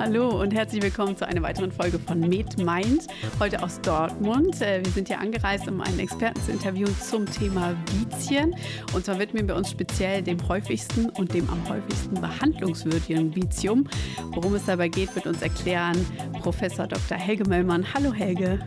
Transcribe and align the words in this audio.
Hallo 0.00 0.40
und 0.40 0.54
herzlich 0.54 0.80
willkommen 0.80 1.16
zu 1.16 1.26
einer 1.26 1.42
weiteren 1.42 1.72
Folge 1.72 1.98
von 1.98 2.20
Med 2.20 2.56
Mind. 2.56 3.08
Heute 3.40 3.60
aus 3.60 3.80
Dortmund. 3.80 4.62
Äh, 4.62 4.84
wir 4.84 4.92
sind 4.92 5.08
hier 5.08 5.18
angereist, 5.18 5.66
um 5.66 5.80
einen 5.80 5.98
Experten 5.98 6.40
zu 6.40 6.52
interviewen 6.52 6.94
zum 7.00 7.26
Thema 7.26 7.74
Vizien. 7.90 8.54
Und 8.94 9.04
zwar 9.04 9.18
widmen 9.18 9.48
wir 9.48 9.56
uns 9.56 9.72
speziell 9.72 10.22
dem 10.22 10.46
häufigsten 10.48 11.10
und 11.10 11.34
dem 11.34 11.50
am 11.50 11.68
häufigsten 11.68 12.14
behandlungswürdigen 12.20 13.34
Vizium. 13.34 13.88
Worum 14.34 14.54
es 14.54 14.66
dabei 14.66 14.86
geht, 14.86 15.12
wird 15.16 15.26
uns 15.26 15.42
erklären 15.42 16.06
Professor 16.42 16.86
Dr. 16.86 17.18
Helge 17.18 17.48
Möllmann. 17.48 17.84
Hallo 17.92 18.12
Helge. 18.12 18.60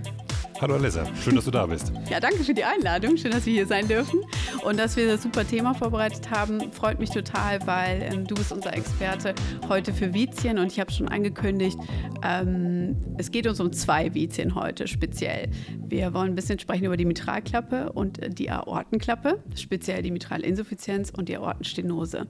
Hallo 0.61 0.75
Alessa, 0.75 1.03
schön, 1.15 1.35
dass 1.35 1.45
du 1.45 1.49
da 1.49 1.65
bist. 1.65 1.91
Ja, 2.07 2.19
danke 2.19 2.43
für 2.43 2.53
die 2.53 2.63
Einladung. 2.63 3.17
Schön, 3.17 3.31
dass 3.31 3.47
wir 3.47 3.53
hier 3.53 3.65
sein 3.65 3.87
dürfen 3.87 4.21
und 4.63 4.77
dass 4.77 4.95
wir 4.95 5.07
das 5.07 5.23
super 5.23 5.43
Thema 5.43 5.73
vorbereitet 5.73 6.29
haben. 6.29 6.71
Freut 6.71 6.99
mich 6.99 7.09
total, 7.09 7.65
weil 7.65 8.03
ähm, 8.03 8.27
du 8.27 8.35
bist 8.35 8.51
unser 8.51 8.71
Experte 8.77 9.33
heute 9.67 9.91
für 9.91 10.13
Vizien 10.13 10.59
und 10.59 10.71
ich 10.71 10.79
habe 10.79 10.91
schon 10.91 11.07
angekündigt, 11.07 11.79
ähm, 12.23 12.95
es 13.17 13.31
geht 13.31 13.47
uns 13.47 13.59
um 13.59 13.73
zwei 13.73 14.13
Vizien 14.13 14.53
heute 14.53 14.87
speziell. 14.87 15.49
Wir 15.87 16.13
wollen 16.13 16.33
ein 16.33 16.35
bisschen 16.35 16.59
sprechen 16.59 16.85
über 16.85 16.95
die 16.95 17.05
Mitralklappe 17.05 17.91
und 17.93 18.19
die 18.37 18.51
Aortenklappe, 18.51 19.41
speziell 19.55 20.03
die 20.03 20.11
Mitralinsuffizienz 20.11 21.09
und 21.09 21.27
die 21.27 21.37
Aortenstenose. 21.37 22.27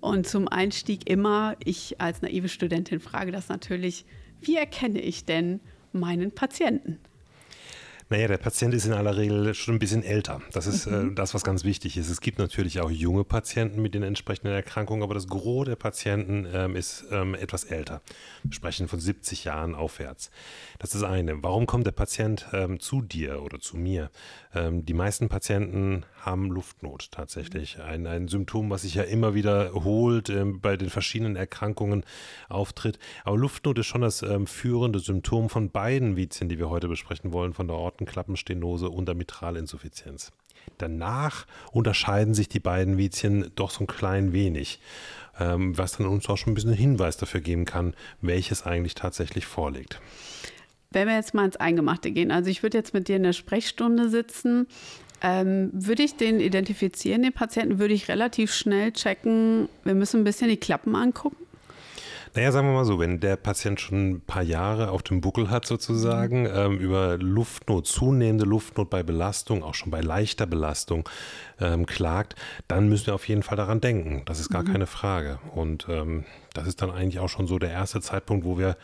Und 0.00 0.26
zum 0.26 0.48
Einstieg 0.48 1.08
immer, 1.08 1.54
ich 1.62 2.00
als 2.00 2.20
naive 2.20 2.48
Studentin 2.48 2.98
frage 2.98 3.30
das 3.30 3.48
natürlich, 3.48 4.06
wie 4.40 4.56
erkenne 4.56 5.00
ich 5.00 5.24
denn 5.24 5.60
meinen 5.92 6.32
Patienten? 6.32 6.98
Naja, 8.12 8.26
der 8.26 8.38
Patient 8.38 8.74
ist 8.74 8.86
in 8.86 8.92
aller 8.92 9.16
Regel 9.16 9.54
schon 9.54 9.76
ein 9.76 9.78
bisschen 9.78 10.02
älter. 10.02 10.42
Das 10.52 10.66
ist 10.66 10.86
äh, 10.86 10.90
mhm. 10.90 11.12
äh, 11.12 11.14
das, 11.14 11.32
was 11.32 11.44
ganz 11.44 11.62
wichtig 11.62 11.96
ist. 11.96 12.10
Es 12.10 12.20
gibt 12.20 12.40
natürlich 12.40 12.80
auch 12.80 12.90
junge 12.90 13.22
Patienten 13.22 13.80
mit 13.80 13.94
den 13.94 14.02
entsprechenden 14.02 14.52
Erkrankungen, 14.52 15.04
aber 15.04 15.14
das 15.14 15.28
Gros 15.28 15.64
der 15.64 15.76
Patienten 15.76 16.44
ähm, 16.52 16.74
ist 16.74 17.04
ähm, 17.12 17.36
etwas 17.36 17.62
älter. 17.62 18.02
Wir 18.42 18.52
sprechen 18.52 18.88
von 18.88 18.98
70 18.98 19.44
Jahren 19.44 19.76
aufwärts. 19.76 20.32
Das 20.80 20.96
ist 20.96 21.04
eine. 21.04 21.40
Warum 21.44 21.66
kommt 21.66 21.86
der 21.86 21.92
Patient 21.92 22.48
ähm, 22.52 22.80
zu 22.80 23.00
dir 23.00 23.42
oder 23.42 23.60
zu 23.60 23.76
mir? 23.76 24.10
Ähm, 24.52 24.84
die 24.84 24.94
meisten 24.94 25.28
Patienten 25.28 26.04
haben 26.20 26.50
Luftnot 26.50 27.12
tatsächlich. 27.12 27.78
Ein, 27.80 28.08
ein 28.08 28.26
Symptom, 28.26 28.70
was 28.70 28.82
sich 28.82 28.94
ja 28.94 29.04
immer 29.04 29.34
wiederholt 29.34 30.30
ähm, 30.30 30.60
bei 30.60 30.76
den 30.76 30.90
verschiedenen 30.90 31.36
Erkrankungen 31.36 32.04
auftritt. 32.48 32.98
Aber 33.24 33.38
Luftnot 33.38 33.78
ist 33.78 33.86
schon 33.86 34.00
das 34.00 34.22
ähm, 34.22 34.48
führende 34.48 34.98
Symptom 34.98 35.48
von 35.48 35.70
beiden 35.70 36.16
Vizien, 36.16 36.48
die 36.48 36.58
wir 36.58 36.70
heute 36.70 36.88
besprechen 36.88 37.32
wollen, 37.32 37.54
von 37.54 37.68
der 37.68 37.76
Orten 37.76 37.99
Aortenklappenstenose 38.00 38.88
und 38.88 39.06
der 39.06 39.14
Mitralinsuffizienz. 39.14 40.32
Danach 40.78 41.46
unterscheiden 41.72 42.34
sich 42.34 42.48
die 42.48 42.60
beiden 42.60 42.98
Vizien 42.98 43.50
doch 43.54 43.70
so 43.70 43.84
ein 43.84 43.86
klein 43.86 44.32
wenig, 44.32 44.80
ähm, 45.38 45.76
was 45.76 45.96
dann 45.96 46.06
uns 46.06 46.28
auch 46.28 46.36
schon 46.36 46.52
ein 46.52 46.54
bisschen 46.54 46.72
Hinweis 46.72 47.16
dafür 47.16 47.40
geben 47.40 47.64
kann, 47.64 47.94
welches 48.20 48.64
eigentlich 48.64 48.94
tatsächlich 48.94 49.46
vorliegt. 49.46 50.00
Wenn 50.90 51.06
wir 51.06 51.14
jetzt 51.14 51.34
mal 51.34 51.44
ins 51.44 51.56
Eingemachte 51.56 52.10
gehen, 52.10 52.30
also 52.30 52.50
ich 52.50 52.62
würde 52.62 52.78
jetzt 52.78 52.94
mit 52.94 53.08
dir 53.08 53.16
in 53.16 53.22
der 53.22 53.32
Sprechstunde 53.32 54.10
sitzen, 54.10 54.66
ähm, 55.22 55.70
würde 55.72 56.02
ich 56.02 56.16
den 56.16 56.40
identifizieren, 56.40 57.22
den 57.22 57.32
Patienten, 57.32 57.78
würde 57.78 57.94
ich 57.94 58.08
relativ 58.08 58.52
schnell 58.52 58.92
checken, 58.92 59.68
wir 59.84 59.94
müssen 59.94 60.20
ein 60.20 60.24
bisschen 60.24 60.48
die 60.48 60.56
Klappen 60.56 60.96
angucken. 60.96 61.36
Naja, 62.34 62.52
sagen 62.52 62.68
wir 62.68 62.74
mal 62.74 62.84
so, 62.84 62.98
wenn 63.00 63.18
der 63.18 63.36
Patient 63.36 63.80
schon 63.80 64.10
ein 64.10 64.20
paar 64.20 64.42
Jahre 64.42 64.90
auf 64.90 65.02
dem 65.02 65.20
Buckel 65.20 65.50
hat 65.50 65.66
sozusagen, 65.66 66.42
mhm. 66.42 66.50
ähm, 66.54 66.78
über 66.78 67.18
Luftnot, 67.18 67.86
zunehmende 67.86 68.44
Luftnot 68.44 68.88
bei 68.88 69.02
Belastung, 69.02 69.64
auch 69.64 69.74
schon 69.74 69.90
bei 69.90 70.00
leichter 70.00 70.46
Belastung 70.46 71.08
ähm, 71.60 71.86
klagt, 71.86 72.36
dann 72.68 72.88
müssen 72.88 73.06
wir 73.06 73.14
auf 73.14 73.28
jeden 73.28 73.42
Fall 73.42 73.56
daran 73.56 73.80
denken. 73.80 74.22
Das 74.26 74.38
ist 74.38 74.50
gar 74.50 74.62
mhm. 74.62 74.72
keine 74.72 74.86
Frage. 74.86 75.40
Und 75.54 75.86
ähm, 75.88 76.24
das 76.54 76.68
ist 76.68 76.82
dann 76.82 76.90
eigentlich 76.90 77.18
auch 77.18 77.28
schon 77.28 77.46
so 77.46 77.58
der 77.58 77.70
erste 77.70 78.00
Zeitpunkt, 78.00 78.44
wo 78.44 78.58
wir 78.58 78.76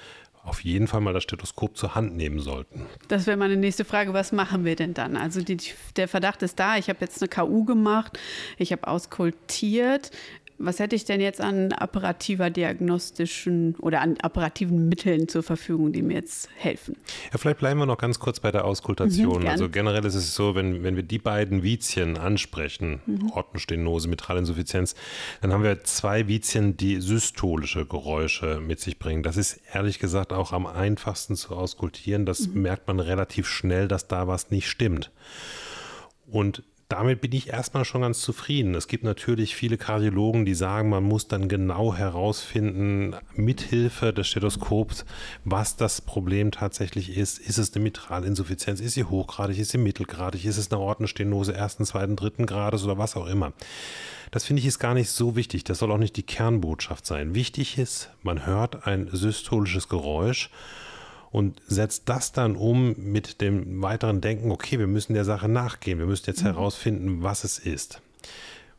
auf 0.46 0.62
jeden 0.62 0.86
Fall 0.86 1.00
mal 1.00 1.12
das 1.12 1.24
Stethoskop 1.24 1.76
zur 1.76 1.94
Hand 1.94 2.16
nehmen 2.16 2.38
sollten. 2.38 2.86
Das 3.08 3.26
wäre 3.26 3.36
meine 3.36 3.56
nächste 3.56 3.84
Frage. 3.84 4.12
Was 4.12 4.32
machen 4.32 4.64
wir 4.64 4.76
denn 4.76 4.94
dann? 4.94 5.16
Also 5.16 5.42
die, 5.42 5.58
der 5.96 6.08
Verdacht 6.08 6.42
ist 6.42 6.58
da. 6.58 6.76
Ich 6.76 6.88
habe 6.88 6.98
jetzt 7.00 7.20
eine 7.20 7.28
KU 7.28 7.64
gemacht. 7.64 8.18
Ich 8.56 8.72
habe 8.72 8.86
auskultiert. 8.86 10.12
Was 10.58 10.78
hätte 10.78 10.96
ich 10.96 11.04
denn 11.04 11.20
jetzt 11.20 11.40
an 11.40 11.72
apparativer 11.72 12.48
diagnostischen 12.48 13.74
oder 13.76 14.00
an 14.00 14.16
apparativen 14.20 14.88
Mitteln 14.88 15.28
zur 15.28 15.42
Verfügung, 15.42 15.92
die 15.92 16.02
mir 16.02 16.14
jetzt 16.14 16.48
helfen? 16.56 16.96
Ja, 17.30 17.38
vielleicht 17.38 17.58
bleiben 17.58 17.78
wir 17.78 17.86
noch 17.86 17.98
ganz 17.98 18.18
kurz 18.18 18.40
bei 18.40 18.50
der 18.50 18.64
Auskultation. 18.64 19.42
Mhm, 19.42 19.48
also 19.48 19.68
generell 19.68 20.04
ist 20.04 20.14
es 20.14 20.34
so, 20.34 20.54
wenn, 20.54 20.82
wenn 20.82 20.96
wir 20.96 21.02
die 21.02 21.18
beiden 21.18 21.62
Vizien 21.62 22.16
ansprechen, 22.16 23.00
mhm. 23.04 23.30
Ortenstenose, 23.32 24.08
Mitralinsuffizienz, 24.08 24.94
dann 25.42 25.52
haben 25.52 25.62
wir 25.62 25.84
zwei 25.84 26.26
Vizien, 26.26 26.76
die 26.76 27.00
systolische 27.00 27.84
Geräusche 27.84 28.60
mit 28.60 28.80
sich 28.80 28.98
bringen. 28.98 29.22
Das 29.22 29.36
ist 29.36 29.60
ehrlich 29.74 29.98
gesagt 29.98 30.32
auch 30.32 30.52
am 30.52 30.66
einfachsten 30.66 31.36
zu 31.36 31.54
auskultieren. 31.54 32.24
Das 32.24 32.48
mhm. 32.48 32.62
merkt 32.62 32.88
man 32.88 33.00
relativ 33.00 33.46
schnell, 33.46 33.88
dass 33.88 34.08
da 34.08 34.26
was 34.26 34.50
nicht 34.50 34.68
stimmt. 34.68 35.10
Und 36.26 36.62
damit 36.88 37.20
bin 37.20 37.32
ich 37.32 37.48
erstmal 37.48 37.84
schon 37.84 38.02
ganz 38.02 38.20
zufrieden. 38.20 38.76
Es 38.76 38.86
gibt 38.86 39.02
natürlich 39.02 39.56
viele 39.56 39.76
Kardiologen, 39.76 40.44
die 40.44 40.54
sagen, 40.54 40.88
man 40.88 41.02
muss 41.02 41.26
dann 41.26 41.48
genau 41.48 41.94
herausfinden, 41.94 43.16
mithilfe 43.34 44.12
des 44.12 44.28
Stethoskops, 44.28 45.04
was 45.44 45.76
das 45.76 46.00
Problem 46.00 46.52
tatsächlich 46.52 47.16
ist. 47.16 47.38
Ist 47.38 47.58
es 47.58 47.74
eine 47.74 47.82
Mitralinsuffizienz? 47.82 48.80
Ist 48.80 48.94
sie 48.94 49.04
hochgradig? 49.04 49.58
Ist 49.58 49.72
sie 49.72 49.78
mittelgradig? 49.78 50.44
Ist 50.44 50.58
es 50.58 50.70
eine 50.70 50.80
Ortenstenose 50.80 51.52
ersten, 51.52 51.84
zweiten, 51.84 52.14
dritten 52.14 52.46
Grades 52.46 52.84
oder 52.84 52.98
was 52.98 53.16
auch 53.16 53.26
immer? 53.26 53.52
Das 54.30 54.44
finde 54.44 54.60
ich 54.60 54.66
ist 54.66 54.78
gar 54.78 54.94
nicht 54.94 55.10
so 55.10 55.34
wichtig. 55.34 55.64
Das 55.64 55.78
soll 55.78 55.90
auch 55.90 55.98
nicht 55.98 56.16
die 56.16 56.22
Kernbotschaft 56.22 57.04
sein. 57.04 57.34
Wichtig 57.34 57.78
ist, 57.78 58.10
man 58.22 58.46
hört 58.46 58.86
ein 58.86 59.08
systolisches 59.12 59.88
Geräusch 59.88 60.50
und 61.30 61.60
setzt 61.66 62.08
das 62.08 62.32
dann 62.32 62.56
um 62.56 62.94
mit 62.96 63.40
dem 63.40 63.82
weiteren 63.82 64.20
Denken, 64.20 64.50
okay, 64.50 64.78
wir 64.78 64.86
müssen 64.86 65.14
der 65.14 65.24
Sache 65.24 65.48
nachgehen, 65.48 65.98
wir 65.98 66.06
müssen 66.06 66.26
jetzt 66.26 66.42
mhm. 66.42 66.46
herausfinden, 66.46 67.22
was 67.22 67.44
es 67.44 67.58
ist. 67.58 68.00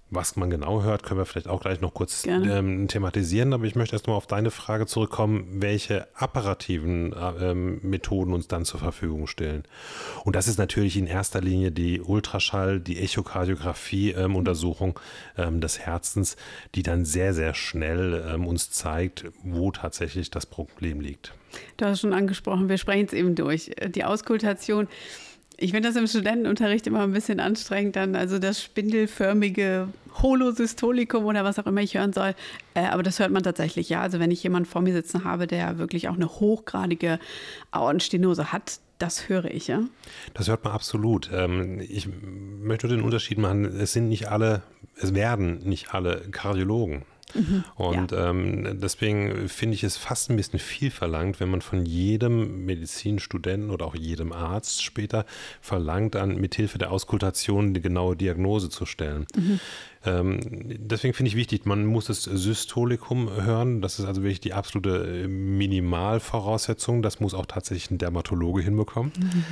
Was 0.09 0.38
man 0.38 0.50
genau 0.50 0.84
hört, 0.84 1.03
können 1.03 1.19
wir 1.19 1.25
vielleicht 1.25 1.50
auch 1.50 1.59
gleich 1.59 1.81
noch 1.81 1.94
kurz 1.94 2.25
ähm, 2.25 2.88
thematisieren. 2.88 3.51
Aber 3.51 3.66
ich 3.66 3.75
möchte 3.75 3.94
erst 3.94 4.07
mal 4.07 4.13
auf 4.13 4.25
deine 4.25 4.51
Frage 4.51 4.85
zurückkommen, 4.85 5.62
welche 5.62 6.07
apparativen 6.16 7.12
äh, 7.12 7.51
ähm, 7.51 7.79
Methoden 7.81 8.31
uns 8.34 8.47
dann 8.47 8.63
zur 8.63 8.79
Verfügung 8.79 9.28
stellen. 9.28 9.63
Und 10.23 10.38
das 10.38 10.47
ist 10.47 10.59
natürlich 10.59 10.95
in 10.95 11.07
erster 11.07 11.41
Linie 11.41 11.72
die 11.72 12.00
Ultraschall, 12.00 12.79
die 12.79 13.00
Echokardiographie-Untersuchung 13.00 14.97
ähm, 15.38 15.47
ähm, 15.47 15.62
des 15.62 15.79
Herzens, 15.79 16.38
die 16.75 16.84
dann 16.84 17.03
sehr, 17.03 17.34
sehr 17.34 17.53
schnell 17.53 18.25
ähm, 18.34 18.47
uns 18.47 18.72
zeigt, 18.72 19.25
wo 19.44 19.72
tatsächlich 19.72 20.31
das 20.31 20.45
Problem 20.45 21.01
liegt. 21.01 21.34
Du 21.78 21.85
hast 21.85 22.01
schon 22.01 22.13
angesprochen, 22.13 22.69
wir 22.69 22.78
sprechen 22.78 23.07
es 23.07 23.13
eben 23.13 23.35
durch. 23.35 23.72
Die 23.89 24.03
Auskultation 24.03 24.88
ich 25.57 25.72
finde 25.72 25.90
das 25.90 25.95
im 25.95 26.06
Studentenunterricht 26.06 26.85
immer 26.85 27.01
ein 27.01 27.13
bisschen 27.13 27.40
anstrengend, 27.40 27.95
dann 27.95 28.16
also 28.16 28.38
das 28.38 28.62
spindelförmige 28.62 29.88
Holosystolikum 30.22 31.25
oder 31.25 31.44
was 31.44 31.57
auch 31.57 31.66
immer 31.66 31.81
ich 31.81 31.95
hören 31.95 32.13
soll. 32.13 32.35
Äh, 32.75 32.85
aber 32.85 33.01
das 33.03 33.19
hört 33.19 33.31
man 33.31 33.41
tatsächlich, 33.44 33.90
ja. 33.90 34.01
Also 34.01 34.19
wenn 34.19 34.31
ich 34.31 34.44
jemanden 34.44 34.69
vor 34.69 34.81
mir 34.81 34.94
sitzen 34.94 35.23
habe, 35.23 35.47
der 35.47 35.79
wirklich 35.79 36.09
auch 36.09 36.16
eine 36.16 36.28
hochgradige 36.28 37.19
Aortenstenose 37.72 38.51
hat, 38.51 38.79
das 39.00 39.29
höre 39.29 39.45
ich, 39.45 39.68
ja. 39.68 39.81
Das 40.34 40.47
hört 40.47 40.63
man 40.63 40.73
absolut. 40.73 41.29
Ähm, 41.34 41.79
ich 41.79 42.07
möchte 42.07 42.88
den 42.88 43.01
Unterschied 43.01 43.39
machen, 43.39 43.66
es 43.66 43.94
sind 43.94 44.09
nicht 44.09 44.29
alle, 44.29 44.62
es 44.95 45.16
werden 45.16 45.59
nicht 45.59 45.94
alle 45.94 46.22
Kardiologen. 46.31 47.03
Mhm, 47.33 47.63
und 47.75 48.11
ja. 48.11 48.29
ähm, 48.29 48.79
deswegen 48.79 49.49
finde 49.49 49.75
ich 49.75 49.83
es 49.83 49.97
fast 49.97 50.29
ein 50.29 50.38
bisschen 50.38 50.59
viel 50.59 50.91
verlangt, 50.91 51.39
wenn 51.39 51.49
man 51.49 51.61
von 51.61 51.85
jedem 51.85 52.65
Medizinstudenten 52.65 53.69
oder 53.69 53.85
auch 53.85 53.95
jedem 53.95 54.31
Arzt 54.31 54.83
später 54.83 55.25
verlangt, 55.61 56.15
dann 56.15 56.35
mithilfe 56.35 56.77
der 56.77 56.91
Auskultation 56.91 57.73
die 57.73 57.81
genaue 57.81 58.15
Diagnose 58.15 58.69
zu 58.69 58.85
stellen. 58.85 59.25
Mhm. 59.35 59.59
Ähm, 60.07 60.39
deswegen 60.44 61.13
finde 61.13 61.30
ich 61.30 61.36
wichtig, 61.36 61.65
man 61.65 61.86
muss 61.86 62.06
das 62.06 62.24
Systolikum 62.24 63.30
hören. 63.30 63.81
Das 63.81 64.00
ist 64.00 64.06
also 64.06 64.24
wirklich 64.24 64.39
die 64.39 64.54
absolute 64.54 65.24
äh, 65.24 65.27
Minimalvoraussetzung. 65.27 67.01
Das 67.01 67.19
muss 67.19 67.33
auch 67.33 67.45
tatsächlich 67.45 67.92
ein 67.92 67.98
Dermatologe 67.98 68.62
hinbekommen. 68.62 69.12
Mhm. 69.18 69.44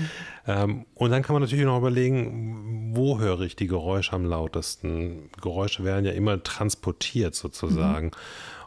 Ähm, 0.47 0.85
und 0.93 1.11
dann 1.11 1.23
kann 1.23 1.33
man 1.33 1.43
natürlich 1.43 1.65
noch 1.65 1.77
überlegen, 1.77 2.91
wo 2.95 3.19
höre 3.19 3.41
ich 3.41 3.55
die 3.57 3.67
Geräusche 3.67 4.13
am 4.13 4.25
lautesten? 4.25 5.29
Geräusche 5.41 5.83
werden 5.83 6.05
ja 6.05 6.11
immer 6.11 6.41
transportiert 6.41 7.35
sozusagen. 7.35 8.07
Mhm. 8.07 8.11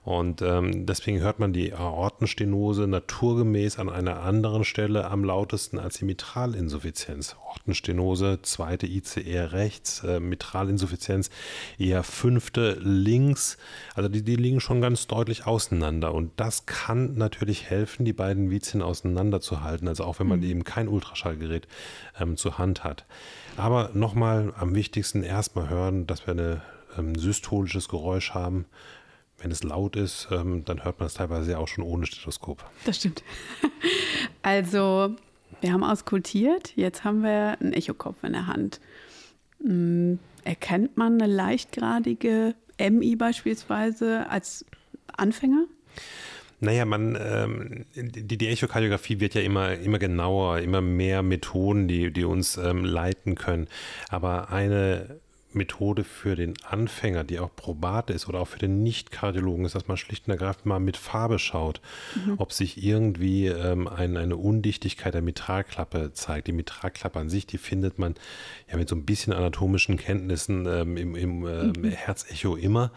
Und 0.08 0.40
ähm, 0.40 0.86
deswegen 0.86 1.20
hört 1.20 1.38
man 1.38 1.52
die 1.52 1.74
Aortenstenose 1.74 2.86
naturgemäß 2.86 3.78
an 3.78 3.90
einer 3.90 4.22
anderen 4.22 4.64
Stelle 4.64 5.10
am 5.10 5.22
lautesten 5.22 5.78
als 5.78 5.98
die 5.98 6.06
Mitralinsuffizienz. 6.06 7.36
Aortenstenose, 7.46 8.38
zweite 8.40 8.86
ICE 8.86 9.38
rechts, 9.52 10.02
äh, 10.04 10.18
Mitralinsuffizienz 10.18 11.28
eher 11.76 12.02
fünfte 12.04 12.78
links. 12.80 13.58
Also 13.94 14.08
die, 14.08 14.22
die 14.22 14.36
liegen 14.36 14.60
schon 14.60 14.80
ganz 14.80 15.08
deutlich 15.08 15.46
auseinander. 15.46 16.14
Und 16.14 16.32
das 16.36 16.64
kann 16.64 17.16
natürlich 17.16 17.68
helfen, 17.68 18.06
die 18.06 18.14
beiden 18.14 18.50
Vizien 18.50 18.80
auseinanderzuhalten. 18.80 19.88
Also 19.88 20.04
auch 20.04 20.20
wenn 20.20 20.26
man 20.26 20.38
mhm. 20.38 20.46
eben 20.46 20.64
kein 20.64 20.88
Ultraschallgerät 20.88 21.68
ähm, 22.18 22.38
zur 22.38 22.56
Hand 22.56 22.82
hat. 22.82 23.04
Aber 23.58 23.90
nochmal 23.92 24.54
am 24.58 24.74
wichtigsten 24.74 25.22
erstmal 25.22 25.68
hören, 25.68 26.06
dass 26.06 26.26
wir 26.26 26.32
ein 26.32 26.62
ähm, 26.96 27.14
systolisches 27.14 27.90
Geräusch 27.90 28.32
haben 28.32 28.64
wenn 29.38 29.50
es 29.50 29.62
laut 29.62 29.96
ist, 29.96 30.28
ähm, 30.30 30.64
dann 30.64 30.84
hört 30.84 30.98
man 30.98 31.06
es 31.06 31.14
teilweise 31.14 31.58
auch 31.58 31.68
schon 31.68 31.84
ohne 31.84 32.06
Stethoskop. 32.06 32.64
Das 32.84 32.96
stimmt. 32.96 33.22
Also, 34.42 35.14
wir 35.60 35.72
haben 35.72 35.84
auskultiert, 35.84 36.72
jetzt 36.76 37.04
haben 37.04 37.22
wir 37.22 37.58
einen 37.60 37.72
Echokopf 37.74 38.22
in 38.22 38.32
der 38.32 38.46
Hand. 38.46 38.80
Hm, 39.62 40.20
erkennt 40.44 40.96
man 40.96 41.20
eine 41.20 41.30
leichtgradige 41.30 42.54
MI 42.78 43.16
beispielsweise 43.16 44.30
als 44.30 44.64
Anfänger? 45.14 45.64
Naja, 46.60 46.84
man, 46.84 47.16
ähm, 47.20 47.84
die, 47.94 48.38
die 48.38 48.48
Echokardiographie 48.48 49.20
wird 49.20 49.34
ja 49.34 49.42
immer, 49.42 49.74
immer 49.74 49.98
genauer, 49.98 50.58
immer 50.58 50.80
mehr 50.80 51.22
Methoden, 51.22 51.86
die, 51.86 52.10
die 52.12 52.24
uns 52.24 52.56
ähm, 52.56 52.84
leiten 52.84 53.34
können. 53.34 53.68
Aber 54.08 54.50
eine 54.50 55.20
Methode 55.58 56.04
für 56.04 56.36
den 56.36 56.54
Anfänger, 56.64 57.24
die 57.24 57.38
auch 57.38 57.54
probat 57.54 58.08
ist 58.08 58.28
oder 58.28 58.40
auch 58.40 58.48
für 58.48 58.58
den 58.58 58.82
Nicht-Kardiologen, 58.82 59.66
ist, 59.66 59.74
dass 59.74 59.88
man 59.88 59.98
schlicht 59.98 60.26
und 60.26 60.32
ergreifend 60.32 60.66
mal 60.66 60.80
mit 60.80 60.96
Farbe 60.96 61.38
schaut, 61.38 61.82
mhm. 62.14 62.34
ob 62.38 62.52
sich 62.52 62.82
irgendwie 62.82 63.46
ähm, 63.46 63.86
ein, 63.86 64.16
eine 64.16 64.36
Undichtigkeit 64.36 65.12
der 65.12 65.22
Mitralklappe 65.22 66.12
zeigt. 66.14 66.46
Die 66.46 66.52
Mitralklappe 66.52 67.18
an 67.18 67.28
sich, 67.28 67.46
die 67.46 67.58
findet 67.58 67.98
man 67.98 68.14
ja 68.70 68.78
mit 68.78 68.88
so 68.88 68.96
ein 68.96 69.04
bisschen 69.04 69.32
anatomischen 69.34 69.98
Kenntnissen 69.98 70.66
ähm, 70.66 70.96
im, 70.96 71.14
im 71.14 71.46
äh, 71.46 71.64
mhm. 71.64 71.84
Herzecho 71.90 72.56
immer. 72.56 72.92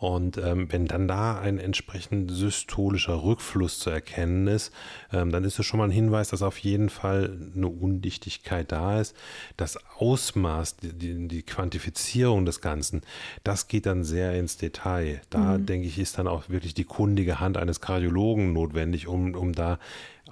Und 0.00 0.38
ähm, 0.38 0.72
wenn 0.72 0.86
dann 0.86 1.06
da 1.08 1.38
ein 1.38 1.58
entsprechend 1.58 2.30
systolischer 2.30 3.22
Rückfluss 3.22 3.78
zu 3.78 3.90
erkennen 3.90 4.46
ist, 4.46 4.72
ähm, 5.12 5.30
dann 5.30 5.44
ist 5.44 5.58
es 5.58 5.66
schon 5.66 5.76
mal 5.76 5.84
ein 5.84 5.90
Hinweis, 5.90 6.30
dass 6.30 6.40
auf 6.40 6.56
jeden 6.56 6.88
Fall 6.88 7.36
eine 7.54 7.68
Undichtigkeit 7.68 8.72
da 8.72 8.98
ist. 8.98 9.14
Das 9.58 9.78
Ausmaß, 9.98 10.78
die, 10.78 11.28
die 11.28 11.42
Quantifizierung 11.42 12.46
des 12.46 12.62
Ganzen, 12.62 13.02
das 13.44 13.68
geht 13.68 13.84
dann 13.84 14.02
sehr 14.02 14.32
ins 14.38 14.56
Detail. 14.56 15.20
Da 15.28 15.58
mhm. 15.58 15.66
denke 15.66 15.86
ich, 15.86 15.98
ist 15.98 16.16
dann 16.16 16.28
auch 16.28 16.48
wirklich 16.48 16.72
die 16.72 16.84
kundige 16.84 17.38
Hand 17.38 17.58
eines 17.58 17.82
Kardiologen 17.82 18.54
notwendig, 18.54 19.06
um, 19.06 19.34
um 19.34 19.52
da 19.52 19.78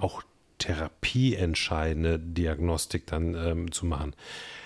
auch 0.00 0.22
therapieentscheidende 0.56 2.18
Diagnostik 2.18 3.06
dann 3.06 3.34
ähm, 3.34 3.70
zu 3.70 3.84
machen. 3.84 4.14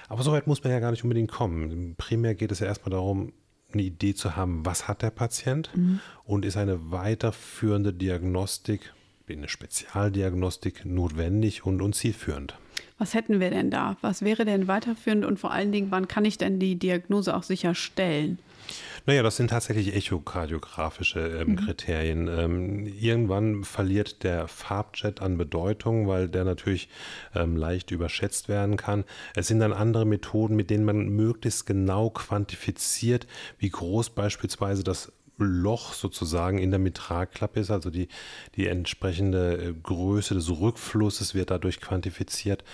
Aber 0.09 0.23
so 0.23 0.31
weit 0.31 0.47
muss 0.47 0.63
man 0.63 0.73
ja 0.73 0.79
gar 0.79 0.93
nicht 0.93 1.03
unbedingt 1.03 1.33
kommen. 1.33 1.97
Primär 1.97 2.37
geht 2.37 2.53
es 2.53 2.61
ja 2.61 2.67
erstmal 2.67 2.91
darum, 2.93 3.33
eine 3.75 3.83
Idee 3.83 4.15
zu 4.15 4.37
haben, 4.37 4.65
was 4.65 4.89
hat 4.89 5.03
der 5.03 5.11
Patient 5.11 5.71
mhm. 5.75 6.01
und 6.25 6.45
ist 6.45 6.57
eine 6.57 6.91
weiterführende 6.91 7.93
Diagnostik, 7.93 8.93
eine 9.29 9.49
Spezialdiagnostik 9.49 10.85
notwendig 10.85 11.65
und, 11.65 11.81
und 11.81 11.95
zielführend. 11.95 12.55
Was 12.99 13.15
hätten 13.15 13.41
wir 13.41 13.51
denn 13.51 13.71
da? 13.71 13.97
Was 14.03 14.23
wäre 14.23 14.45
denn 14.45 14.69
weiterführend 14.69 15.25
und 15.25 15.41
vor 15.41 15.53
allen 15.53 15.73
Dingen, 15.73 15.91
wann 15.91 16.07
kann 16.07 16.25
ich 16.25 16.39
denn 16.39 16.59
die 16.59 16.77
Diagnose 16.77 17.35
auch 17.35 17.43
sicher 17.43 17.75
stellen? 17.75 18.39
Naja, 19.07 19.23
das 19.23 19.37
sind 19.37 19.49
tatsächlich 19.49 19.95
echokardiografische 19.95 21.21
ähm, 21.21 21.51
mhm. 21.51 21.57
Kriterien. 21.57 22.29
Ähm, 22.29 22.87
irgendwann 22.87 23.65
verliert 23.65 24.23
der 24.23 24.49
Farbjet 24.49 25.21
an 25.21 25.37
Bedeutung, 25.37 26.07
weil 26.07 26.29
der 26.29 26.45
natürlich 26.45 26.89
ähm, 27.35 27.57
leicht 27.57 27.91
überschätzt 27.91 28.49
werden 28.49 28.77
kann. 28.77 29.05
Es 29.35 29.49
sind 29.49 29.61
dann 29.61 29.73
andere 29.73 30.05
Methoden, 30.05 30.55
mit 30.55 30.71
denen 30.71 30.85
man 30.85 31.09
möglichst 31.09 31.67
genau 31.67 32.11
quantifiziert, 32.11 33.27
wie 33.59 33.71
groß 33.71 34.11
beispielsweise 34.11 34.85
das 34.85 35.13
Loch 35.45 35.93
sozusagen 35.93 36.59
in 36.59 36.71
der 36.71 36.79
Mitralklappe 36.81 37.61
ist, 37.61 37.71
also 37.71 37.91
die, 37.91 38.09
die 38.57 38.67
entsprechende 38.67 39.57
äh, 39.57 39.75
Größe 39.83 40.35
des 40.35 40.51
Rückflusses 40.51 41.35
wird 41.35 41.51
dadurch 41.51 41.81
quantifiziert. 41.81 42.65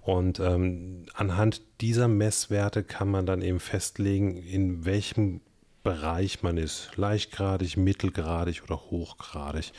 Und 0.00 0.40
ähm, 0.40 1.06
anhand 1.14 1.62
dieser 1.80 2.08
Messwerte 2.08 2.82
kann 2.82 3.08
man 3.08 3.24
dann 3.24 3.40
eben 3.40 3.60
festlegen, 3.60 4.36
in 4.36 4.84
welchem 4.84 5.40
Bereich 5.82 6.42
man 6.42 6.58
ist. 6.58 6.90
Leichtgradig, 6.96 7.76
mittelgradig 7.76 8.62
oder 8.64 8.76
hochgradig. 8.76 9.72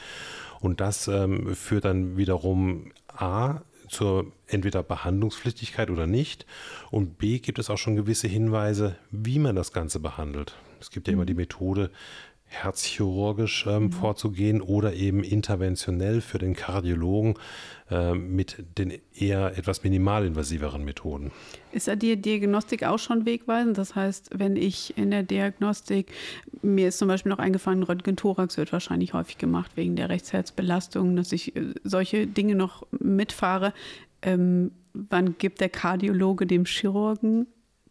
Und 0.60 0.82
das 0.82 1.08
ähm, 1.08 1.56
führt 1.56 1.86
dann 1.86 2.18
wiederum 2.18 2.92
A 3.08 3.62
zur 3.90 4.32
entweder 4.48 4.84
Behandlungspflichtigkeit 4.84 5.90
oder 5.90 6.08
nicht. 6.08 6.46
Und 6.92 7.18
B 7.18 7.40
gibt 7.40 7.60
es 7.60 7.70
auch 7.70 7.78
schon 7.78 7.96
gewisse 7.96 8.28
Hinweise, 8.28 8.96
wie 9.12 9.40
man 9.40 9.56
das 9.56 9.72
Ganze 9.72 10.00
behandelt. 10.00 10.56
Es 10.80 10.90
gibt 10.90 11.08
ja 11.08 11.14
immer 11.14 11.26
die 11.26 11.34
mhm. 11.34 11.42
Methode, 11.42 11.92
herzchirurgisch 12.54 13.66
ähm, 13.68 13.84
mhm. 13.84 13.92
vorzugehen 13.92 14.62
oder 14.62 14.94
eben 14.94 15.24
interventionell 15.24 16.22
für 16.22 16.38
den 16.38 16.56
Kardiologen 16.56 17.36
äh, 17.90 18.14
mit 18.14 18.64
den 18.78 18.94
eher 19.14 19.58
etwas 19.58 19.84
minimalinvasiveren 19.84 20.86
Methoden. 20.86 21.32
Ist 21.72 21.88
da 21.88 21.96
die 21.96 22.16
Diagnostik 22.16 22.84
auch 22.84 23.00
schon 23.00 23.26
wegweisend? 23.26 23.78
Das 23.78 23.96
heißt, 23.96 24.30
wenn 24.36 24.56
ich 24.56 24.98
in 24.98 25.12
der 25.12 25.24
Diagnostik, 25.24 26.12
mir 26.62 26.90
ist 26.90 27.00
zum 27.00 27.08
Beispiel 27.08 27.32
noch 27.32 27.40
eingefallen, 27.40 27.84
Röntgen-Thorax 27.84 28.58
wird 28.58 28.72
wahrscheinlich 28.72 29.14
häufig 29.14 29.38
gemacht 29.38 29.72
wegen 29.76 29.96
der 29.96 30.10
Rechtsherzbelastung, 30.10 31.16
dass 31.16 31.32
ich 31.32 31.56
äh, 31.56 31.74
solche 31.84 32.28
Dinge 32.28 32.56
noch 32.56 32.86
mitfahre. 32.92 33.74
Ähm, 34.22 34.72
wann 34.94 35.38
gibt 35.38 35.60
der 35.60 35.70
Kardiologe 35.70 36.46
dem 36.46 36.66
Chirurgen 36.66 37.48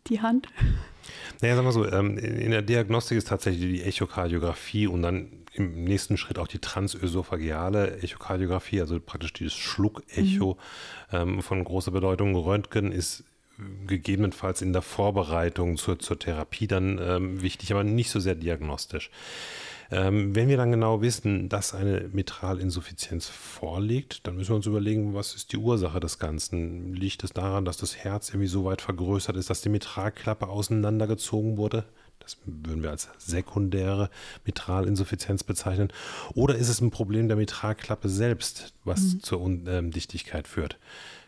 die 0.08 0.20
Hand? 0.20 0.48
Naja, 1.40 1.56
sagen 1.56 1.66
wir 1.66 1.72
so, 1.72 1.90
ähm, 1.90 2.18
in 2.18 2.50
der 2.50 2.62
Diagnostik 2.62 3.18
ist 3.18 3.28
tatsächlich 3.28 3.62
die 3.62 3.82
Echokardiographie 3.82 4.86
und 4.86 5.02
dann 5.02 5.28
im 5.54 5.84
nächsten 5.84 6.16
Schritt 6.16 6.38
auch 6.38 6.48
die 6.48 6.60
transösophageale 6.60 8.00
Echokardiographie, 8.00 8.80
also 8.80 8.98
praktisch 9.00 9.32
dieses 9.32 9.54
Schluckecho 9.54 10.56
mhm. 11.10 11.16
ähm, 11.16 11.42
von 11.42 11.64
großer 11.64 11.90
Bedeutung. 11.90 12.36
Röntgen 12.36 12.92
ist 12.92 13.24
gegebenenfalls 13.86 14.62
in 14.62 14.72
der 14.72 14.82
Vorbereitung 14.82 15.76
zur, 15.76 15.98
zur 15.98 16.18
Therapie 16.18 16.66
dann 16.66 16.98
ähm, 17.02 17.42
wichtig, 17.42 17.72
aber 17.72 17.84
nicht 17.84 18.10
so 18.10 18.18
sehr 18.18 18.34
diagnostisch. 18.34 19.10
Ähm, 19.90 20.34
wenn 20.34 20.48
wir 20.48 20.56
dann 20.56 20.70
genau 20.70 21.02
wissen, 21.02 21.48
dass 21.48 21.74
eine 21.74 22.08
Mitralinsuffizienz 22.12 23.28
vorliegt, 23.28 24.26
dann 24.26 24.36
müssen 24.36 24.50
wir 24.50 24.56
uns 24.56 24.66
überlegen, 24.66 25.14
was 25.14 25.34
ist 25.34 25.52
die 25.52 25.58
Ursache 25.58 26.00
des 26.00 26.18
Ganzen? 26.18 26.94
Liegt 26.94 27.24
es 27.24 27.32
daran, 27.32 27.64
dass 27.64 27.76
das 27.76 27.96
Herz 27.96 28.30
irgendwie 28.30 28.48
so 28.48 28.64
weit 28.64 28.80
vergrößert 28.80 29.36
ist, 29.36 29.50
dass 29.50 29.60
die 29.60 29.68
Mitralklappe 29.68 30.48
auseinandergezogen 30.48 31.56
wurde? 31.56 31.84
Das 32.20 32.36
würden 32.44 32.82
wir 32.82 32.90
als 32.90 33.08
sekundäre 33.18 34.08
Mitralinsuffizienz 34.44 35.42
bezeichnen. 35.42 35.92
Oder 36.34 36.54
ist 36.54 36.68
es 36.68 36.80
ein 36.80 36.90
Problem 36.90 37.26
der 37.26 37.36
Mitralklappe 37.36 38.08
selbst, 38.08 38.74
was 38.84 39.14
mhm. 39.14 39.22
zur 39.22 39.40
Undichtigkeit 39.40 40.46
führt? 40.46 40.78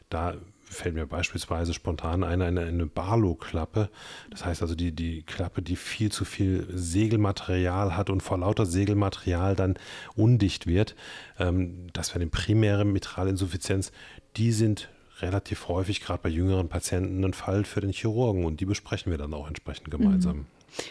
Da 0.08 0.36
fällt 0.74 0.94
mir 0.94 1.06
beispielsweise 1.06 1.74
spontan 1.74 2.24
eine, 2.24 2.44
eine, 2.44 2.62
eine 2.62 2.86
Barlow-Klappe. 2.86 3.88
Das 4.30 4.44
heißt 4.44 4.62
also 4.62 4.74
die, 4.74 4.92
die 4.92 5.22
Klappe, 5.22 5.62
die 5.62 5.76
viel 5.76 6.12
zu 6.12 6.24
viel 6.24 6.66
Segelmaterial 6.70 7.96
hat 7.96 8.10
und 8.10 8.22
vor 8.22 8.38
lauter 8.38 8.66
Segelmaterial 8.66 9.56
dann 9.56 9.76
undicht 10.16 10.66
wird. 10.66 10.94
Ähm, 11.38 11.88
das 11.93 12.10
wäre 12.10 12.20
eine 12.20 12.31
primäre 12.31 12.84
Mitralinsuffizienz. 12.84 13.93
Die 14.36 14.52
sind 14.52 14.88
relativ 15.20 15.69
häufig, 15.69 16.00
gerade 16.00 16.20
bei 16.22 16.28
jüngeren 16.28 16.69
Patienten, 16.69 17.24
ein 17.24 17.32
Fall 17.32 17.64
für 17.64 17.81
den 17.81 17.93
Chirurgen 17.93 18.44
und 18.44 18.60
die 18.60 18.66
besprechen 18.66 19.10
wir 19.10 19.19
dann 19.19 19.32
auch 19.32 19.48
entsprechend 19.48 19.90
gemeinsam. 19.90 20.36
Mhm. 20.38 20.46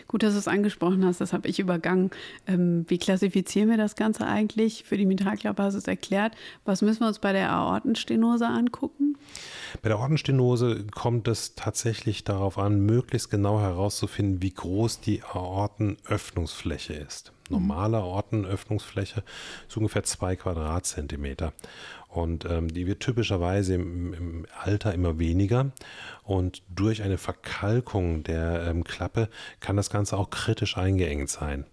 Gut, 0.07 0.23
dass 0.23 0.33
du 0.33 0.39
es 0.39 0.47
angesprochen 0.47 1.03
hast, 1.05 1.19
das 1.19 1.33
habe 1.33 1.47
ich 1.47 1.59
übergangen. 1.59 2.11
Ähm, 2.47 2.85
wie 2.87 2.97
klassifizieren 2.97 3.69
wir 3.69 3.77
das 3.77 3.95
Ganze 3.95 4.25
eigentlich? 4.25 4.83
Für 4.83 4.97
die 4.97 5.05
Mitralklappe 5.05 5.81
erklärt. 5.85 6.33
Was 6.65 6.81
müssen 6.81 7.01
wir 7.01 7.07
uns 7.07 7.19
bei 7.19 7.33
der 7.33 7.51
Aortenstenose 7.51 8.47
angucken? 8.47 9.17
Bei 9.81 9.89
der 9.89 9.97
Aortenstenose 9.97 10.85
kommt 10.91 11.27
es 11.27 11.55
tatsächlich 11.55 12.23
darauf 12.23 12.57
an, 12.57 12.79
möglichst 12.79 13.29
genau 13.29 13.59
herauszufinden, 13.59 14.41
wie 14.41 14.53
groß 14.53 15.01
die 15.01 15.23
Aortenöffnungsfläche 15.23 16.93
ist. 16.93 17.33
Normale 17.49 17.97
Aortenöffnungsfläche 17.97 19.23
ist 19.67 19.77
ungefähr 19.77 20.03
zwei 20.03 20.35
Quadratzentimeter. 20.35 21.53
Und 22.07 22.45
ähm, 22.45 22.71
die 22.71 22.85
wird 22.85 22.99
typischerweise 22.99 23.73
im, 23.73 24.13
im, 24.13 24.45
Alter 24.61 24.93
immer 24.93 25.17
weniger. 25.19 25.71
Und 26.23 26.61
durch 26.69 27.01
eine 27.01 27.17
Verkalkung 27.17 28.23
der 28.23 28.67
ähm, 28.67 28.83
Klappe 28.83 29.29
kann 29.59 29.75
das 29.75 29.89
Ganze 29.89 30.17
auch 30.17 30.29
kritisch 30.29 30.77
eingeengt 30.77 31.29
sein. 31.29 31.65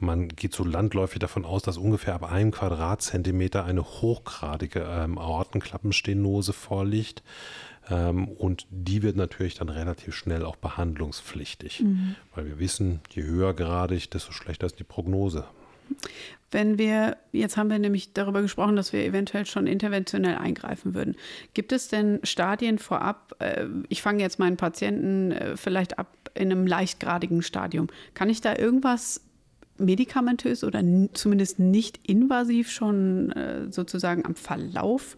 Man 0.00 0.28
geht 0.28 0.54
so 0.54 0.64
landläufig 0.64 1.18
davon 1.18 1.44
aus, 1.44 1.62
dass 1.62 1.76
ungefähr 1.76 2.14
ab 2.14 2.30
einem 2.30 2.50
Quadratzentimeter 2.50 3.64
eine 3.64 3.84
hochgradige 3.84 4.80
ähm, 4.80 5.18
Aortenklappenstenose 5.18 6.52
vorliegt. 6.52 7.22
Ähm, 7.88 8.28
und 8.28 8.66
die 8.70 9.02
wird 9.02 9.16
natürlich 9.16 9.54
dann 9.54 9.68
relativ 9.68 10.14
schnell 10.14 10.44
auch 10.44 10.56
behandlungspflichtig, 10.56 11.80
mhm. 11.80 12.16
weil 12.34 12.46
wir 12.46 12.58
wissen, 12.58 13.00
je 13.10 13.22
höhergradig, 13.22 14.10
desto 14.10 14.32
schlechter 14.32 14.66
ist 14.66 14.78
die 14.78 14.84
Prognose. 14.84 15.44
Wenn 16.50 16.78
wir, 16.78 17.16
jetzt 17.32 17.56
haben 17.56 17.70
wir 17.70 17.78
nämlich 17.78 18.12
darüber 18.12 18.42
gesprochen, 18.42 18.76
dass 18.76 18.92
wir 18.92 19.04
eventuell 19.04 19.46
schon 19.46 19.66
interventionell 19.66 20.36
eingreifen 20.36 20.94
würden. 20.94 21.16
Gibt 21.54 21.72
es 21.72 21.88
denn 21.88 22.20
Stadien 22.24 22.78
vorab? 22.78 23.34
Äh, 23.38 23.66
ich 23.88 24.02
fange 24.02 24.22
jetzt 24.22 24.38
meinen 24.38 24.56
Patienten 24.56 25.32
äh, 25.32 25.56
vielleicht 25.56 25.98
ab 25.98 26.16
in 26.34 26.50
einem 26.50 26.66
leichtgradigen 26.66 27.42
Stadium. 27.42 27.88
Kann 28.14 28.30
ich 28.30 28.40
da 28.40 28.56
irgendwas 28.56 29.20
medikamentös 29.80 30.64
oder 30.64 30.82
zumindest 31.12 31.58
nicht 31.58 32.00
invasiv 32.06 32.70
schon 32.70 33.32
äh, 33.32 33.70
sozusagen 33.70 34.24
am 34.24 34.34
Verlauf 34.34 35.16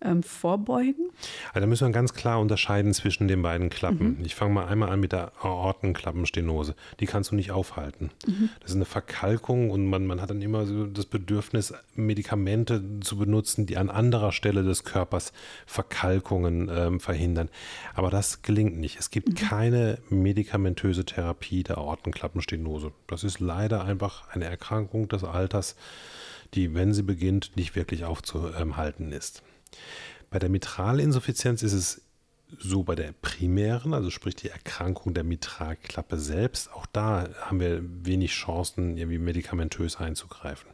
ähm, 0.00 0.22
vorbeugen? 0.22 1.10
Also 1.48 1.60
da 1.60 1.66
müssen 1.66 1.88
wir 1.88 1.92
ganz 1.92 2.14
klar 2.14 2.40
unterscheiden 2.40 2.94
zwischen 2.94 3.28
den 3.28 3.42
beiden 3.42 3.70
Klappen. 3.70 4.18
Mhm. 4.18 4.24
Ich 4.24 4.34
fange 4.34 4.54
mal 4.54 4.66
einmal 4.66 4.90
an 4.90 5.00
mit 5.00 5.12
der 5.12 5.32
Aortenklappenstenose. 5.42 6.74
Die 7.00 7.06
kannst 7.06 7.30
du 7.30 7.34
nicht 7.34 7.50
aufhalten. 7.50 8.10
Mhm. 8.26 8.50
Das 8.60 8.70
ist 8.70 8.76
eine 8.76 8.84
Verkalkung 8.84 9.70
und 9.70 9.86
man, 9.86 10.06
man 10.06 10.20
hat 10.20 10.30
dann 10.30 10.42
immer 10.42 10.66
so 10.66 10.86
das 10.86 11.06
Bedürfnis, 11.06 11.74
Medikamente 11.94 12.82
zu 13.00 13.16
benutzen, 13.16 13.66
die 13.66 13.76
an 13.76 13.90
anderer 13.90 14.32
Stelle 14.32 14.62
des 14.62 14.84
Körpers 14.84 15.32
Verkalkungen 15.66 16.70
ähm, 16.72 17.00
verhindern. 17.00 17.48
Aber 17.94 18.10
das 18.10 18.42
gelingt 18.42 18.78
nicht. 18.78 18.98
Es 18.98 19.10
gibt 19.10 19.28
mhm. 19.28 19.34
keine 19.34 19.98
medikamentöse 20.10 21.04
Therapie 21.04 21.62
der 21.62 21.78
Aortenklappenstenose. 21.78 22.92
Das 23.06 23.24
ist 23.24 23.40
leider 23.40 23.84
einfach 23.84 24.28
eine 24.28 24.44
Erkrankung 24.44 25.08
des 25.08 25.24
Alters, 25.24 25.76
die, 26.54 26.74
wenn 26.74 26.94
sie 26.94 27.02
beginnt, 27.02 27.56
nicht 27.56 27.76
wirklich 27.76 28.04
aufzuhalten 28.04 29.12
ist. 29.12 29.42
Bei 30.30 30.38
der 30.38 30.48
Mitralinsuffizienz 30.48 31.62
ist 31.62 31.72
es 31.72 32.02
so 32.58 32.82
bei 32.82 32.94
der 32.94 33.12
primären, 33.12 33.92
also 33.92 34.10
sprich 34.10 34.36
die 34.36 34.48
Erkrankung 34.48 35.12
der 35.14 35.24
Mitralklappe 35.24 36.18
selbst, 36.18 36.72
auch 36.72 36.86
da 36.86 37.28
haben 37.42 37.60
wir 37.60 37.82
wenig 37.82 38.32
Chancen, 38.32 38.96
irgendwie 38.96 39.18
medikamentös 39.18 39.96
einzugreifen. 39.96 40.70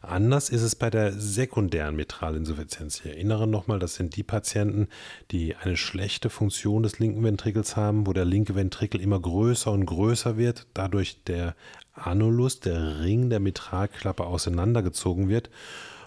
Anders 0.00 0.48
ist 0.48 0.62
es 0.62 0.74
bei 0.74 0.90
der 0.90 1.12
sekundären 1.12 1.96
Mitralinsuffizienz. 1.96 3.00
Ich 3.00 3.06
erinnere 3.06 3.46
nochmal, 3.46 3.78
das 3.78 3.94
sind 3.94 4.16
die 4.16 4.22
Patienten, 4.22 4.88
die 5.30 5.54
eine 5.54 5.76
schlechte 5.76 6.30
Funktion 6.30 6.82
des 6.82 6.98
linken 6.98 7.22
Ventrikels 7.22 7.76
haben, 7.76 8.06
wo 8.06 8.12
der 8.12 8.24
linke 8.24 8.54
Ventrikel 8.54 9.00
immer 9.00 9.20
größer 9.20 9.70
und 9.70 9.84
größer 9.84 10.36
wird, 10.36 10.66
dadurch 10.72 11.22
der 11.24 11.54
Annulus, 11.92 12.60
der 12.60 13.00
Ring 13.00 13.30
der 13.30 13.40
Mitralklappe 13.40 14.24
auseinandergezogen 14.24 15.28
wird 15.28 15.50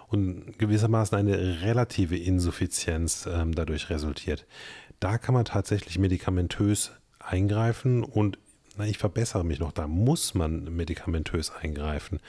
und 0.07 0.57
gewissermaßen 0.57 1.17
eine 1.17 1.61
relative 1.61 2.17
Insuffizienz 2.17 3.25
äh, 3.25 3.45
dadurch 3.47 3.89
resultiert. 3.89 4.45
Da 4.99 5.17
kann 5.17 5.33
man 5.33 5.45
tatsächlich 5.45 5.99
medikamentös 5.99 6.91
eingreifen 7.19 8.03
und 8.03 8.39
na, 8.77 8.85
ich 8.85 8.99
verbessere 8.99 9.43
mich 9.43 9.59
noch, 9.59 9.71
da 9.71 9.87
muss 9.87 10.35
man 10.35 10.75
medikamentös 10.75 11.51
eingreifen, 11.51 12.19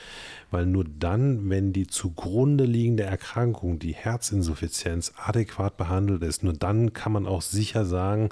weil 0.50 0.64
nur 0.64 0.84
dann, 0.84 1.50
wenn 1.50 1.72
die 1.72 1.86
zugrunde 1.86 2.64
liegende 2.64 3.02
Erkrankung, 3.02 3.78
die 3.78 3.92
Herzinsuffizienz, 3.94 5.12
adäquat 5.16 5.76
behandelt 5.76 6.22
ist, 6.22 6.42
nur 6.42 6.54
dann 6.54 6.94
kann 6.94 7.12
man 7.12 7.26
auch 7.26 7.42
sicher 7.42 7.84
sagen, 7.84 8.30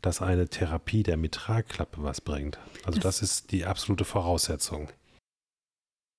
dass 0.00 0.22
eine 0.22 0.48
Therapie 0.48 1.02
der 1.02 1.18
Mitralklappe 1.18 2.02
was 2.02 2.20
bringt. 2.20 2.58
Also 2.84 3.00
das, 3.00 3.18
das 3.18 3.22
ist 3.22 3.52
die 3.52 3.66
absolute 3.66 4.04
Voraussetzung. 4.04 4.88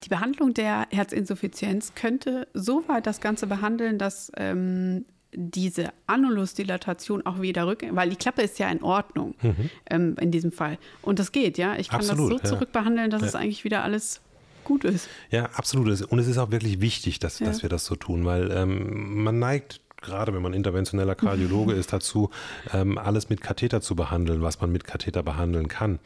Die 0.03 0.09
Behandlung 0.09 0.53
der 0.53 0.87
Herzinsuffizienz 0.91 1.93
könnte 1.93 2.47
so 2.53 2.87
weit 2.87 3.05
das 3.05 3.19
Ganze 3.19 3.47
behandeln, 3.47 3.97
dass 3.97 4.31
ähm, 4.37 5.05
diese 5.33 5.89
Annulusdilatation 6.07 7.25
auch 7.25 7.41
wieder 7.41 7.67
rück, 7.67 7.85
weil 7.91 8.09
die 8.09 8.15
Klappe 8.15 8.41
ist 8.41 8.57
ja 8.59 8.69
in 8.69 8.81
Ordnung 8.81 9.35
mhm. 9.41 9.69
ähm, 9.89 10.15
in 10.19 10.31
diesem 10.31 10.51
Fall. 10.51 10.77
Und 11.01 11.19
das 11.19 11.31
geht, 11.31 11.57
ja. 11.57 11.77
Ich 11.77 11.89
kann 11.89 11.99
absolut, 11.99 12.31
das 12.31 12.41
so 12.41 12.43
ja. 12.43 12.53
zurückbehandeln, 12.55 13.11
dass 13.11 13.21
ja. 13.21 13.27
es 13.27 13.35
eigentlich 13.35 13.63
wieder 13.63 13.83
alles 13.83 14.21
gut 14.63 14.85
ist. 14.85 15.09
Ja, 15.31 15.45
absolut. 15.53 16.01
Und 16.01 16.19
es 16.19 16.27
ist 16.27 16.37
auch 16.37 16.51
wirklich 16.51 16.81
wichtig, 16.81 17.19
dass, 17.19 17.39
ja. 17.39 17.47
dass 17.47 17.61
wir 17.61 17.69
das 17.69 17.85
so 17.85 17.95
tun, 17.95 18.25
weil 18.25 18.51
ähm, 18.51 19.23
man 19.23 19.39
neigt 19.39 19.81
gerade 20.01 20.33
wenn 20.33 20.41
man 20.41 20.53
interventioneller 20.53 21.15
Kardiologe 21.15 21.73
ist, 21.73 21.91
dazu, 21.91 22.29
ähm, 22.73 22.97
alles 22.97 23.29
mit 23.29 23.41
Katheter 23.41 23.81
zu 23.81 23.97
behandeln, 23.97 24.41
was 24.41 24.61
man 24.61 24.71
mit 24.71 24.85
Katheter 24.85 25.23
behandeln 25.23 25.67
kann. 25.67 25.99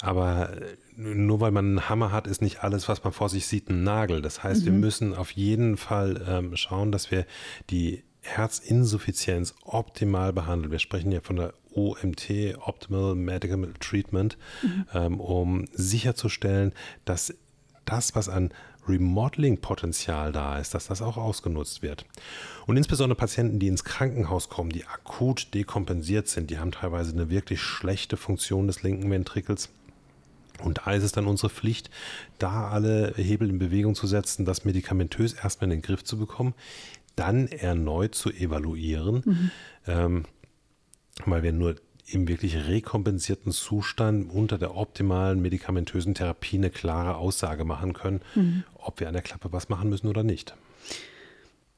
Aber 0.00 0.50
nur 0.98 1.40
weil 1.40 1.52
man 1.52 1.64
einen 1.64 1.88
Hammer 1.88 2.10
hat, 2.10 2.26
ist 2.26 2.42
nicht 2.42 2.64
alles, 2.64 2.88
was 2.88 3.04
man 3.04 3.12
vor 3.12 3.28
sich 3.28 3.46
sieht, 3.46 3.70
ein 3.70 3.84
Nagel. 3.84 4.20
Das 4.20 4.42
heißt, 4.42 4.62
mhm. 4.62 4.66
wir 4.66 4.72
müssen 4.72 5.14
auf 5.14 5.30
jeden 5.30 5.76
Fall 5.76 6.24
ähm, 6.28 6.56
schauen, 6.56 6.90
dass 6.90 7.10
wir 7.12 7.24
die 7.70 8.02
Herzinsuffizienz 8.20 9.54
optimal 9.62 10.32
behandeln. 10.32 10.72
Wir 10.72 10.80
sprechen 10.80 11.12
ja 11.12 11.20
von 11.20 11.36
der 11.36 11.54
OMT, 11.72 12.58
Optimal 12.60 13.14
Medical 13.14 13.72
Treatment, 13.78 14.36
mhm. 14.62 14.86
ähm, 14.92 15.20
um 15.20 15.66
sicherzustellen, 15.72 16.72
dass 17.04 17.32
das, 17.84 18.16
was 18.16 18.28
an 18.28 18.50
Remodeling-Potenzial 18.88 20.32
da 20.32 20.58
ist, 20.58 20.74
dass 20.74 20.88
das 20.88 21.00
auch 21.00 21.16
ausgenutzt 21.16 21.82
wird. 21.82 22.06
Und 22.66 22.76
insbesondere 22.76 23.16
Patienten, 23.16 23.60
die 23.60 23.68
ins 23.68 23.84
Krankenhaus 23.84 24.48
kommen, 24.48 24.70
die 24.70 24.84
akut 24.84 25.54
dekompensiert 25.54 26.26
sind, 26.26 26.50
die 26.50 26.58
haben 26.58 26.72
teilweise 26.72 27.12
eine 27.12 27.30
wirklich 27.30 27.60
schlechte 27.60 28.16
Funktion 28.16 28.66
des 28.66 28.82
linken 28.82 29.10
Ventrikels. 29.10 29.68
Und 30.62 30.78
da 30.78 30.92
ist 30.92 31.04
es 31.04 31.12
dann 31.12 31.26
unsere 31.26 31.50
Pflicht, 31.50 31.90
da 32.38 32.68
alle 32.68 33.14
Hebel 33.16 33.48
in 33.48 33.58
Bewegung 33.58 33.94
zu 33.94 34.06
setzen, 34.06 34.44
das 34.44 34.64
medikamentös 34.64 35.34
erstmal 35.34 35.70
in 35.70 35.78
den 35.78 35.82
Griff 35.82 36.04
zu 36.04 36.18
bekommen, 36.18 36.54
dann 37.16 37.48
erneut 37.48 38.14
zu 38.14 38.30
evaluieren, 38.30 39.22
mhm. 39.24 39.50
ähm, 39.86 40.24
weil 41.26 41.42
wir 41.42 41.52
nur 41.52 41.76
im 42.10 42.26
wirklich 42.26 42.56
rekompensierten 42.56 43.52
Zustand 43.52 44.30
unter 44.32 44.56
der 44.56 44.74
optimalen 44.76 45.42
medikamentösen 45.42 46.14
Therapie 46.14 46.56
eine 46.56 46.70
klare 46.70 47.16
Aussage 47.16 47.64
machen 47.64 47.92
können, 47.92 48.20
mhm. 48.34 48.64
ob 48.74 49.00
wir 49.00 49.08
an 49.08 49.14
der 49.14 49.22
Klappe 49.22 49.52
was 49.52 49.68
machen 49.68 49.90
müssen 49.90 50.08
oder 50.08 50.22
nicht. 50.22 50.54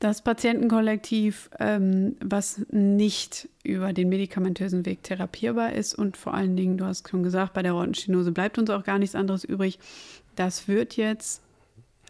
Das 0.01 0.23
Patientenkollektiv, 0.23 1.51
ähm, 1.59 2.17
was 2.25 2.65
nicht 2.71 3.51
über 3.63 3.93
den 3.93 4.09
medikamentösen 4.09 4.87
Weg 4.87 5.03
therapierbar 5.03 5.75
ist 5.75 5.95
und 5.95 6.17
vor 6.17 6.33
allen 6.33 6.57
Dingen, 6.57 6.79
du 6.79 6.87
hast 6.87 7.07
schon 7.11 7.23
gesagt, 7.23 7.53
bei 7.53 7.63
der 7.63 7.73
Rottenstenose 7.73 8.33
bleibt 8.33 8.59
uns 8.59 8.71
auch 8.71 8.83
gar 8.83 8.99
nichts 8.99 9.15
anderes 9.15 9.45
übrig. 9.45 9.79
Das 10.37 10.69
wird 10.69 10.97
jetzt 10.97 11.43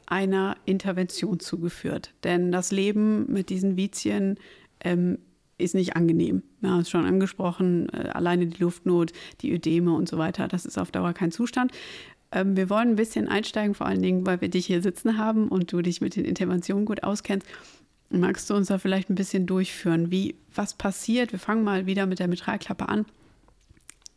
einer 0.06 0.56
Intervention 0.66 1.40
zugeführt. 1.40 2.12
Denn 2.23 2.52
das 2.52 2.70
Leben 2.70 3.26
mit 3.32 3.50
diesen 3.50 3.76
Vizien 3.76 4.38
ähm, 4.85 5.18
ist 5.59 5.75
nicht 5.75 5.97
angenehm. 5.97 6.44
Ja, 6.61 6.78
ist 6.78 6.90
schon 6.90 7.06
angesprochen, 7.06 7.88
äh, 7.92 8.11
alleine 8.11 8.47
die 8.47 8.62
Luftnot, 8.62 9.12
die 9.40 9.52
Ödeme 9.52 9.92
und 9.92 10.09
so 10.09 10.16
weiter, 10.16 10.47
das 10.47 10.64
ist 10.64 10.78
auf 10.78 10.92
Dauer 10.92 11.12
kein 11.12 11.32
Zustand. 11.32 11.73
Ähm, 12.32 12.56
wir 12.56 12.70
wollen 12.70 12.90
ein 12.90 12.97
bisschen 12.97 13.28
einsteigen, 13.28 13.75
vor 13.75 13.87
allen 13.87 14.02
Dingen, 14.02 14.26
weil 14.26 14.40
wir 14.40 14.49
dich 14.49 14.66
hier 14.66 14.82
sitzen 14.82 15.18
haben 15.18 15.49
und 15.49 15.73
du 15.73 15.82
dich 15.82 16.00
mit 16.00 16.14
den 16.14 16.25
Interventionen 16.25 16.85
gut 16.85 17.02
auskennst. 17.02 17.47
Magst 18.11 18.50
du 18.50 18.55
uns 18.55 18.67
da 18.67 18.79
vielleicht 18.79 19.09
ein 19.09 19.14
bisschen 19.14 19.47
durchführen? 19.47 20.11
Wie, 20.11 20.35
was 20.55 20.75
passiert? 20.75 21.31
Wir 21.33 21.38
fangen 21.38 21.62
mal 21.62 21.87
wieder 21.87 22.07
mit 22.07 22.19
der 22.19 22.26
Mitralklappe 22.26 22.88
an. 22.88 23.07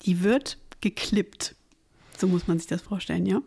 Die 0.02 0.24
wird 0.24 0.58
geklippt. 0.82 1.56
So 2.18 2.28
muss 2.28 2.48
man 2.48 2.58
sich 2.58 2.68
das 2.68 2.82
vorstellen, 2.82 3.26
ja? 3.26 3.42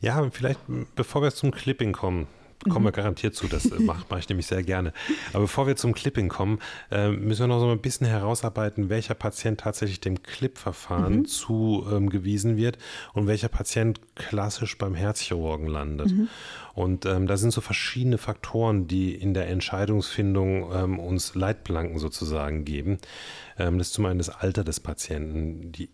Ja, 0.00 0.28
vielleicht 0.30 0.60
bevor 0.94 1.22
wir 1.22 1.30
zum 1.32 1.50
Clipping 1.50 1.92
kommen, 1.92 2.26
kommen 2.64 2.84
wir 2.84 2.90
mhm. 2.90 2.96
garantiert 2.96 3.34
zu, 3.34 3.46
das 3.48 3.66
äh, 3.66 3.78
mache 3.80 4.04
mach 4.08 4.18
ich 4.18 4.28
nämlich 4.28 4.46
sehr 4.46 4.62
gerne. 4.62 4.92
Aber 5.32 5.42
bevor 5.42 5.66
wir 5.66 5.76
zum 5.76 5.94
Clipping 5.94 6.28
kommen, 6.28 6.58
äh, 6.90 7.10
müssen 7.10 7.42
wir 7.42 7.46
noch 7.48 7.60
so 7.60 7.70
ein 7.70 7.80
bisschen 7.80 8.06
herausarbeiten, 8.06 8.88
welcher 8.88 9.14
Patient 9.14 9.60
tatsächlich 9.60 10.00
dem 10.00 10.22
Clip-Verfahren 10.22 11.20
mhm. 11.20 11.24
zugewiesen 11.26 12.52
ähm, 12.52 12.56
wird 12.56 12.78
und 13.12 13.26
welcher 13.26 13.48
Patient 13.48 14.00
klassisch 14.14 14.78
beim 14.78 14.94
Herzchirurgen 14.94 15.68
landet. 15.68 16.12
Mhm. 16.12 16.28
Und 16.74 17.06
ähm, 17.06 17.26
da 17.26 17.38
sind 17.38 17.52
so 17.52 17.62
verschiedene 17.62 18.18
Faktoren, 18.18 18.86
die 18.86 19.14
in 19.14 19.32
der 19.32 19.48
Entscheidungsfindung 19.48 20.70
ähm, 20.74 20.98
uns 20.98 21.34
Leitplanken 21.34 21.98
sozusagen 21.98 22.66
geben. 22.66 22.98
Ähm, 23.58 23.78
das 23.78 23.88
ist 23.88 23.94
zum 23.94 24.04
einen 24.04 24.18
das 24.18 24.28
Alter 24.28 24.62
des 24.62 24.80
Patienten, 24.80 25.72
die 25.72 25.88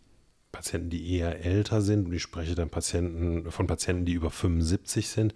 Patienten, 0.52 0.90
die 0.90 1.16
eher 1.16 1.44
älter 1.44 1.80
sind, 1.80 2.06
und 2.06 2.12
ich 2.12 2.22
spreche 2.22 2.54
dann 2.54 2.70
Patienten, 2.70 3.50
von 3.50 3.66
Patienten, 3.66 4.04
die 4.04 4.12
über 4.12 4.30
75 4.30 5.08
sind, 5.08 5.34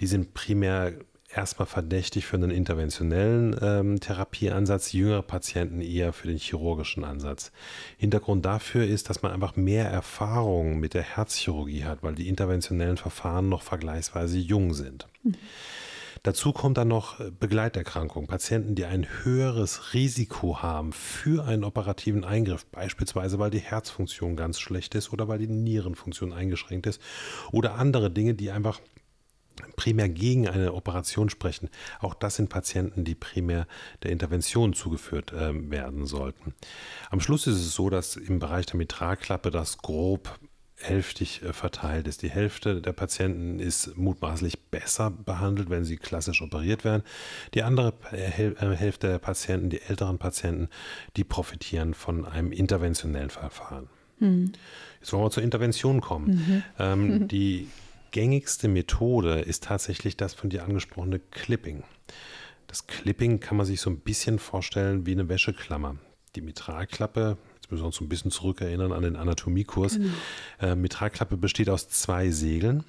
die 0.00 0.06
sind 0.06 0.34
primär 0.34 0.94
erstmal 1.32 1.66
verdächtig 1.66 2.26
für 2.26 2.36
einen 2.36 2.50
interventionellen 2.50 3.56
ähm, 3.60 4.00
Therapieansatz, 4.00 4.92
jüngere 4.92 5.22
Patienten 5.22 5.80
eher 5.80 6.12
für 6.12 6.28
den 6.28 6.38
chirurgischen 6.38 7.04
Ansatz. 7.04 7.52
Hintergrund 7.98 8.44
dafür 8.44 8.86
ist, 8.86 9.10
dass 9.10 9.22
man 9.22 9.32
einfach 9.32 9.56
mehr 9.56 9.86
Erfahrung 9.86 10.78
mit 10.78 10.94
der 10.94 11.02
Herzchirurgie 11.02 11.84
hat, 11.84 12.02
weil 12.02 12.14
die 12.14 12.28
interventionellen 12.28 12.96
Verfahren 12.96 13.48
noch 13.48 13.62
vergleichsweise 13.62 14.38
jung 14.38 14.72
sind. 14.72 15.06
Mhm. 15.22 15.34
Dazu 16.26 16.52
kommt 16.52 16.76
dann 16.76 16.88
noch 16.88 17.20
äh, 17.20 17.30
Begleiterkrankungen, 17.30 18.26
Patienten, 18.26 18.74
die 18.74 18.84
ein 18.84 19.06
höheres 19.22 19.94
Risiko 19.94 20.60
haben 20.60 20.92
für 20.92 21.44
einen 21.44 21.62
operativen 21.62 22.24
Eingriff, 22.24 22.66
beispielsweise 22.66 23.38
weil 23.38 23.50
die 23.50 23.60
Herzfunktion 23.60 24.34
ganz 24.34 24.58
schlecht 24.58 24.96
ist 24.96 25.12
oder 25.12 25.28
weil 25.28 25.38
die 25.38 25.46
Nierenfunktion 25.46 26.32
eingeschränkt 26.32 26.88
ist 26.88 27.00
oder 27.52 27.76
andere 27.76 28.10
Dinge, 28.10 28.34
die 28.34 28.50
einfach 28.50 28.80
primär 29.76 30.08
gegen 30.08 30.48
eine 30.48 30.74
Operation 30.74 31.30
sprechen. 31.30 31.70
Auch 32.00 32.14
das 32.14 32.34
sind 32.34 32.48
Patienten, 32.48 33.04
die 33.04 33.14
primär 33.14 33.68
der 34.02 34.10
Intervention 34.10 34.72
zugeführt 34.72 35.32
äh, 35.32 35.70
werden 35.70 36.06
sollten. 36.06 36.54
Am 37.08 37.20
Schluss 37.20 37.46
ist 37.46 37.60
es 37.60 37.72
so, 37.72 37.88
dass 37.88 38.16
im 38.16 38.40
Bereich 38.40 38.66
der 38.66 38.78
Mitralklappe 38.78 39.52
das 39.52 39.78
grob 39.78 40.40
hälftig 40.78 41.42
äh, 41.42 41.52
verteilt 41.52 42.06
ist. 42.06 42.22
Die 42.22 42.30
Hälfte 42.30 42.80
der 42.80 42.92
Patienten 42.92 43.58
ist 43.58 43.96
mutmaßlich 43.96 44.58
besser 44.70 45.10
behandelt, 45.10 45.70
wenn 45.70 45.84
sie 45.84 45.96
klassisch 45.96 46.42
operiert 46.42 46.84
werden. 46.84 47.02
Die 47.54 47.62
andere 47.62 47.94
äh, 48.12 48.48
äh, 48.48 48.76
Hälfte 48.76 49.08
der 49.08 49.18
Patienten, 49.18 49.70
die 49.70 49.80
älteren 49.80 50.18
Patienten, 50.18 50.68
die 51.16 51.24
profitieren 51.24 51.94
von 51.94 52.24
einem 52.24 52.52
interventionellen 52.52 53.30
Verfahren. 53.30 53.88
Mhm. 54.18 54.52
Jetzt 55.00 55.12
wollen 55.12 55.24
wir 55.24 55.30
zur 55.30 55.42
Intervention 55.42 56.00
kommen. 56.00 56.26
Mhm. 56.26 56.62
Ähm. 56.78 57.28
Die 57.36 57.68
gängigste 58.12 58.68
Methode 58.68 59.40
ist 59.40 59.64
tatsächlich 59.64 60.16
das 60.16 60.32
von 60.32 60.48
dir 60.48 60.64
angesprochene 60.64 61.18
Clipping. 61.18 61.82
Das 62.66 62.86
Clipping 62.86 63.40
kann 63.40 63.58
man 63.58 63.66
sich 63.66 63.80
so 63.80 63.90
ein 63.90 63.98
bisschen 63.98 64.38
vorstellen 64.38 65.04
wie 65.04 65.12
eine 65.12 65.28
Wäscheklammer. 65.28 65.96
Die 66.34 66.40
Mitralklappe, 66.40 67.36
jetzt 67.66 67.72
müssen 67.72 67.82
wir 67.82 67.86
uns 67.86 68.00
ein 68.00 68.08
bisschen 68.08 68.30
zurückerinnern 68.30 68.92
an 68.92 69.02
den 69.02 69.16
Anatomiekurs. 69.16 69.94
Genau. 69.94 70.12
Äh, 70.60 70.76
Mitralklappe 70.76 71.36
besteht 71.36 71.68
aus 71.68 71.88
zwei 71.88 72.30
Segeln. 72.30 72.84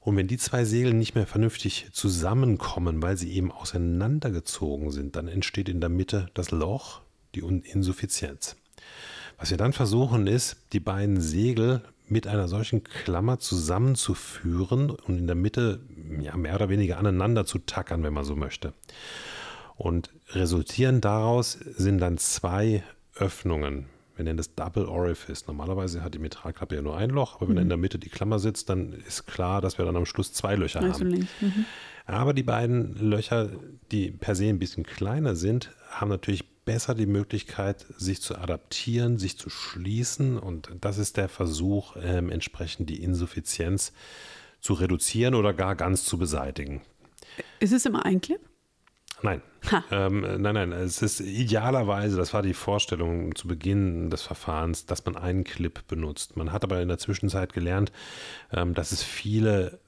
Und 0.00 0.16
wenn 0.16 0.28
die 0.28 0.38
zwei 0.38 0.64
Segel 0.64 0.94
nicht 0.94 1.14
mehr 1.14 1.26
vernünftig 1.26 1.88
zusammenkommen, 1.92 3.02
weil 3.02 3.18
sie 3.18 3.32
eben 3.32 3.52
auseinandergezogen 3.52 4.90
sind, 4.92 5.16
dann 5.16 5.28
entsteht 5.28 5.68
in 5.68 5.80
der 5.80 5.90
Mitte 5.90 6.30
das 6.32 6.52
Loch, 6.52 7.02
die 7.34 7.40
Insuffizienz. 7.40 8.56
Was 9.36 9.50
wir 9.50 9.58
dann 9.58 9.74
versuchen 9.74 10.26
ist, 10.26 10.56
die 10.72 10.80
beiden 10.80 11.20
Segel 11.20 11.82
mit 12.08 12.26
einer 12.26 12.48
solchen 12.48 12.82
Klammer 12.82 13.40
zusammenzuführen 13.40 14.88
und 14.88 15.18
in 15.18 15.26
der 15.26 15.36
Mitte 15.36 15.80
ja, 16.22 16.34
mehr 16.36 16.54
oder 16.54 16.70
weniger 16.70 16.96
aneinander 16.96 17.44
zu 17.44 17.58
tackern, 17.58 18.02
wenn 18.04 18.14
man 18.14 18.24
so 18.24 18.36
möchte. 18.36 18.72
Und 19.74 20.10
resultierend 20.30 21.04
daraus 21.04 21.58
sind 21.76 21.98
dann 21.98 22.16
zwei 22.16 22.82
Öffnungen. 23.16 23.86
Wir 24.16 24.24
nennen 24.24 24.38
das 24.38 24.54
Double 24.54 24.86
Orifice. 24.86 25.46
Normalerweise 25.46 26.02
hat 26.02 26.14
die 26.14 26.18
Mitralklappe 26.18 26.74
ja 26.74 26.82
nur 26.82 26.96
ein 26.96 27.10
Loch, 27.10 27.36
aber 27.36 27.48
wenn 27.48 27.56
mhm. 27.56 27.62
in 27.62 27.68
der 27.68 27.78
Mitte 27.78 27.98
die 27.98 28.08
Klammer 28.08 28.38
sitzt, 28.38 28.70
dann 28.70 28.94
ist 28.94 29.26
klar, 29.26 29.60
dass 29.60 29.76
wir 29.76 29.84
dann 29.84 29.96
am 29.96 30.06
Schluss 30.06 30.32
zwei 30.32 30.56
Löcher 30.56 30.80
also 30.80 31.00
haben. 31.04 31.28
Mhm. 31.40 31.64
Aber 32.06 32.32
die 32.32 32.42
beiden 32.42 32.94
Löcher, 32.94 33.50
die 33.90 34.10
per 34.10 34.34
se 34.34 34.48
ein 34.48 34.58
bisschen 34.58 34.84
kleiner 34.84 35.36
sind, 35.36 35.70
haben 35.90 36.08
natürlich 36.08 36.48
besser 36.64 36.94
die 36.94 37.06
Möglichkeit, 37.06 37.84
sich 37.96 38.22
zu 38.22 38.36
adaptieren, 38.36 39.18
sich 39.18 39.36
zu 39.36 39.50
schließen. 39.50 40.38
Und 40.38 40.70
das 40.80 40.98
ist 40.98 41.16
der 41.16 41.28
Versuch, 41.28 41.96
ähm, 42.00 42.30
entsprechend 42.30 42.88
die 42.88 43.02
Insuffizienz 43.02 43.92
zu 44.60 44.72
reduzieren 44.74 45.34
oder 45.34 45.52
gar 45.52 45.76
ganz 45.76 46.04
zu 46.04 46.16
beseitigen. 46.16 46.80
Ist 47.60 47.72
es 47.72 47.84
immer 47.84 48.04
ein 48.06 48.20
Clip? 48.20 48.40
Nein. 49.22 49.42
Ähm, 49.90 50.20
nein, 50.20 50.54
nein. 50.54 50.72
Es 50.72 51.02
ist 51.02 51.20
idealerweise, 51.20 52.16
das 52.16 52.32
war 52.32 52.42
die 52.42 52.54
Vorstellung 52.54 53.34
zu 53.34 53.48
Beginn 53.48 54.10
des 54.10 54.22
Verfahrens, 54.22 54.86
dass 54.86 55.04
man 55.04 55.16
einen 55.16 55.42
Clip 55.44 55.86
benutzt. 55.88 56.36
Man 56.36 56.52
hat 56.52 56.62
aber 56.62 56.80
in 56.80 56.88
der 56.88 56.98
Zwischenzeit 56.98 57.52
gelernt, 57.52 57.90
ähm, 58.52 58.74
dass 58.74 58.92
es 58.92 59.02
viele 59.02 59.80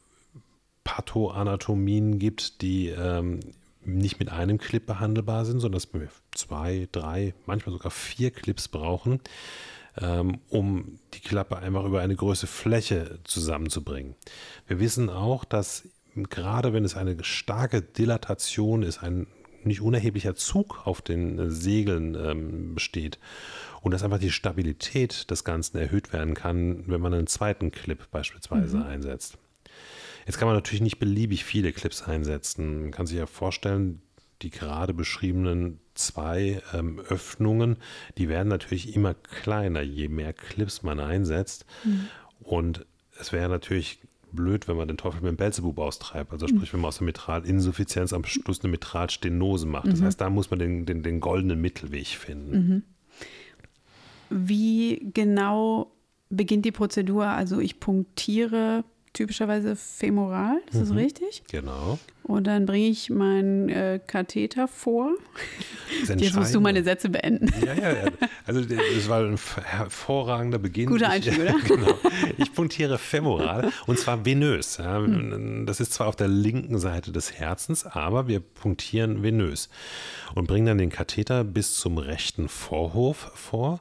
Pathoanatomien 0.82 2.18
gibt, 2.18 2.62
die 2.62 2.88
ähm, 2.88 3.40
nicht 3.84 4.18
mit 4.18 4.30
einem 4.30 4.58
Clip 4.58 4.84
behandelbar 4.84 5.44
sind, 5.44 5.60
sondern 5.60 5.80
dass 5.80 5.92
wir 5.92 6.08
zwei, 6.32 6.88
drei, 6.92 7.34
manchmal 7.46 7.74
sogar 7.74 7.90
vier 7.90 8.30
Clips 8.30 8.68
brauchen, 8.68 9.20
ähm, 10.00 10.40
um 10.48 10.98
die 11.14 11.20
Klappe 11.20 11.58
einfach 11.58 11.84
über 11.84 12.00
eine 12.00 12.16
größere 12.16 12.46
Fläche 12.46 13.18
zusammenzubringen. 13.24 14.14
Wir 14.66 14.80
wissen 14.80 15.10
auch, 15.10 15.44
dass 15.44 15.88
gerade 16.24 16.72
wenn 16.72 16.84
es 16.84 16.96
eine 16.96 17.22
starke 17.22 17.82
Dilatation 17.82 18.82
ist, 18.82 19.02
ein 19.02 19.26
nicht 19.64 19.80
unerheblicher 19.80 20.34
Zug 20.34 20.86
auf 20.86 21.02
den 21.02 21.50
Segeln 21.50 22.14
ähm, 22.14 22.74
besteht 22.74 23.18
und 23.82 23.92
dass 23.92 24.02
einfach 24.02 24.18
die 24.18 24.30
Stabilität 24.30 25.30
des 25.30 25.44
Ganzen 25.44 25.78
erhöht 25.78 26.12
werden 26.12 26.34
kann, 26.34 26.84
wenn 26.86 27.00
man 27.00 27.14
einen 27.14 27.26
zweiten 27.26 27.70
Clip 27.70 28.10
beispielsweise 28.10 28.78
mhm. 28.78 28.82
einsetzt. 28.84 29.38
Jetzt 30.26 30.38
kann 30.38 30.48
man 30.48 30.56
natürlich 30.56 30.82
nicht 30.82 30.98
beliebig 30.98 31.44
viele 31.44 31.72
Clips 31.72 32.02
einsetzen. 32.02 32.82
Man 32.82 32.90
kann 32.90 33.06
sich 33.06 33.18
ja 33.18 33.26
vorstellen, 33.26 34.02
die 34.42 34.50
gerade 34.50 34.94
beschriebenen 34.94 35.80
zwei 35.94 36.62
ähm, 36.72 37.00
Öffnungen, 37.00 37.76
die 38.18 38.28
werden 38.28 38.48
natürlich 38.48 38.94
immer 38.94 39.14
kleiner, 39.14 39.82
je 39.82 40.08
mehr 40.08 40.32
Clips 40.32 40.82
man 40.82 41.00
einsetzt. 41.00 41.66
Mhm. 41.84 42.08
Und 42.40 42.86
es 43.18 43.32
wäre 43.32 43.48
natürlich 43.48 44.00
blöd, 44.32 44.68
wenn 44.68 44.76
man 44.76 44.88
den 44.88 44.96
Teufel 44.96 45.20
mit 45.20 45.28
dem 45.28 45.36
Belzebub 45.36 45.78
austreibt. 45.78 46.32
Also 46.32 46.48
sprich, 46.48 46.72
wenn 46.72 46.80
man 46.80 46.88
aus 46.88 46.98
der 46.98 47.06
Mitralinsuffizienz 47.06 48.12
am 48.12 48.24
Schluss 48.24 48.60
eine 48.62 48.70
Mitralstenose 48.70 49.66
macht. 49.66 49.88
Das 49.88 50.00
mhm. 50.00 50.04
heißt, 50.04 50.20
da 50.20 50.30
muss 50.30 50.50
man 50.50 50.58
den, 50.58 50.86
den, 50.86 51.02
den 51.02 51.20
goldenen 51.20 51.60
Mittelweg 51.60 52.06
finden. 52.06 52.58
Mhm. 52.58 52.82
Wie 54.30 55.10
genau 55.14 55.92
beginnt 56.30 56.64
die 56.64 56.72
Prozedur? 56.72 57.26
Also 57.26 57.60
ich 57.60 57.80
punktiere 57.80 58.84
typischerweise 59.12 59.74
femoral, 59.74 60.60
ist 60.68 60.74
mhm. 60.74 60.80
das 60.80 60.94
richtig? 60.94 61.42
Genau. 61.50 61.98
Und 62.28 62.46
dann 62.46 62.66
bringe 62.66 62.88
ich 62.88 63.08
meinen 63.08 63.70
äh, 63.70 64.00
Katheter 64.06 64.68
vor. 64.68 65.12
Jetzt 66.06 66.36
musst 66.36 66.54
du 66.54 66.60
meine 66.60 66.84
Sätze 66.84 67.08
beenden. 67.08 67.50
Ja, 67.64 67.72
ja, 67.72 68.04
ja. 68.04 68.12
Also 68.44 68.60
das 68.60 69.08
war 69.08 69.20
ein 69.20 69.38
hervorragender 69.64 70.58
Beginn. 70.58 70.90
Guter 70.90 71.08
Einstieg, 71.08 71.38
oder? 71.40 71.54
genau. 71.66 71.98
Ich 72.36 72.52
punktiere 72.52 72.98
femoral 72.98 73.70
und 73.86 73.98
zwar 73.98 74.26
venös. 74.26 74.76
Ja. 74.76 74.98
Hm. 74.98 75.64
Das 75.64 75.80
ist 75.80 75.94
zwar 75.94 76.06
auf 76.06 76.16
der 76.16 76.28
linken 76.28 76.78
Seite 76.78 77.12
des 77.12 77.32
Herzens, 77.32 77.86
aber 77.86 78.28
wir 78.28 78.40
punktieren 78.40 79.22
venös 79.22 79.70
und 80.34 80.46
bringen 80.46 80.66
dann 80.66 80.78
den 80.78 80.90
Katheter 80.90 81.44
bis 81.44 81.76
zum 81.76 81.96
rechten 81.96 82.50
Vorhof 82.50 83.30
vor 83.34 83.80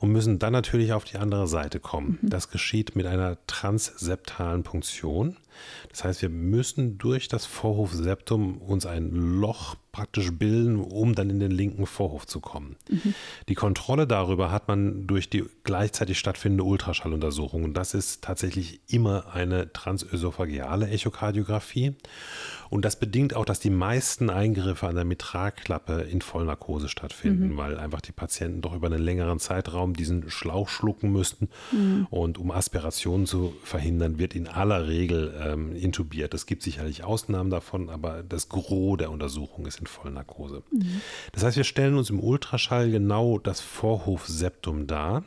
und 0.00 0.12
müssen 0.12 0.38
dann 0.38 0.52
natürlich 0.52 0.92
auf 0.92 1.04
die 1.04 1.16
andere 1.16 1.48
Seite 1.48 1.80
kommen. 1.80 2.18
Mhm. 2.20 2.28
Das 2.28 2.50
geschieht 2.50 2.94
mit 2.94 3.06
einer 3.06 3.38
transseptalen 3.46 4.64
Punktion. 4.64 5.38
Das 5.90 6.04
heißt, 6.04 6.22
wir 6.22 6.28
müssen 6.28 6.98
durch 6.98 7.28
das 7.28 7.46
Vorhofseptum 7.46 8.58
uns 8.58 8.86
ein 8.86 9.10
Loch 9.10 9.76
praktisch 9.96 10.30
bilden, 10.30 10.76
um 10.78 11.14
dann 11.14 11.30
in 11.30 11.40
den 11.40 11.50
linken 11.50 11.86
Vorhof 11.86 12.26
zu 12.26 12.40
kommen. 12.40 12.76
Mhm. 12.90 13.14
Die 13.48 13.54
Kontrolle 13.54 14.06
darüber 14.06 14.50
hat 14.50 14.68
man 14.68 15.06
durch 15.06 15.30
die 15.30 15.44
gleichzeitig 15.64 16.18
stattfindende 16.18 16.64
Ultraschalluntersuchung. 16.64 17.64
Und 17.64 17.74
das 17.78 17.94
ist 17.94 18.22
tatsächlich 18.22 18.80
immer 18.88 19.32
eine 19.32 19.72
transösophageale 19.72 20.88
Echokardiographie. 20.88 21.94
Und 22.68 22.84
das 22.84 22.98
bedingt 22.98 23.34
auch, 23.34 23.46
dass 23.46 23.58
die 23.58 23.70
meisten 23.70 24.28
Eingriffe 24.28 24.86
an 24.86 24.96
der 24.96 25.06
Mitralklappe 25.06 26.02
in 26.02 26.20
Vollnarkose 26.20 26.90
stattfinden, 26.90 27.52
mhm. 27.52 27.56
weil 27.56 27.78
einfach 27.78 28.02
die 28.02 28.12
Patienten 28.12 28.60
doch 28.60 28.74
über 28.74 28.88
einen 28.88 29.02
längeren 29.02 29.38
Zeitraum 29.38 29.94
diesen 29.94 30.30
Schlauch 30.30 30.68
schlucken 30.68 31.10
müssten. 31.10 31.48
Mhm. 31.72 32.06
Und 32.10 32.36
um 32.36 32.50
Aspirationen 32.50 33.24
zu 33.24 33.54
verhindern, 33.62 34.18
wird 34.18 34.34
in 34.34 34.46
aller 34.46 34.88
Regel 34.88 35.34
ähm, 35.42 35.74
intubiert. 35.74 36.34
Es 36.34 36.44
gibt 36.44 36.62
sicherlich 36.62 37.02
Ausnahmen 37.02 37.48
davon, 37.48 37.88
aber 37.88 38.22
das 38.22 38.50
Gros 38.50 38.98
der 38.98 39.10
Untersuchung 39.10 39.64
ist 39.64 39.80
in 39.80 39.85
Vollnarkose. 39.88 40.62
Mhm. 40.70 41.00
Das 41.32 41.44
heißt, 41.44 41.56
wir 41.56 41.64
stellen 41.64 41.96
uns 41.96 42.10
im 42.10 42.20
Ultraschall 42.20 42.90
genau 42.90 43.38
das 43.38 43.60
Vorhofseptum 43.60 44.86
dar 44.86 45.24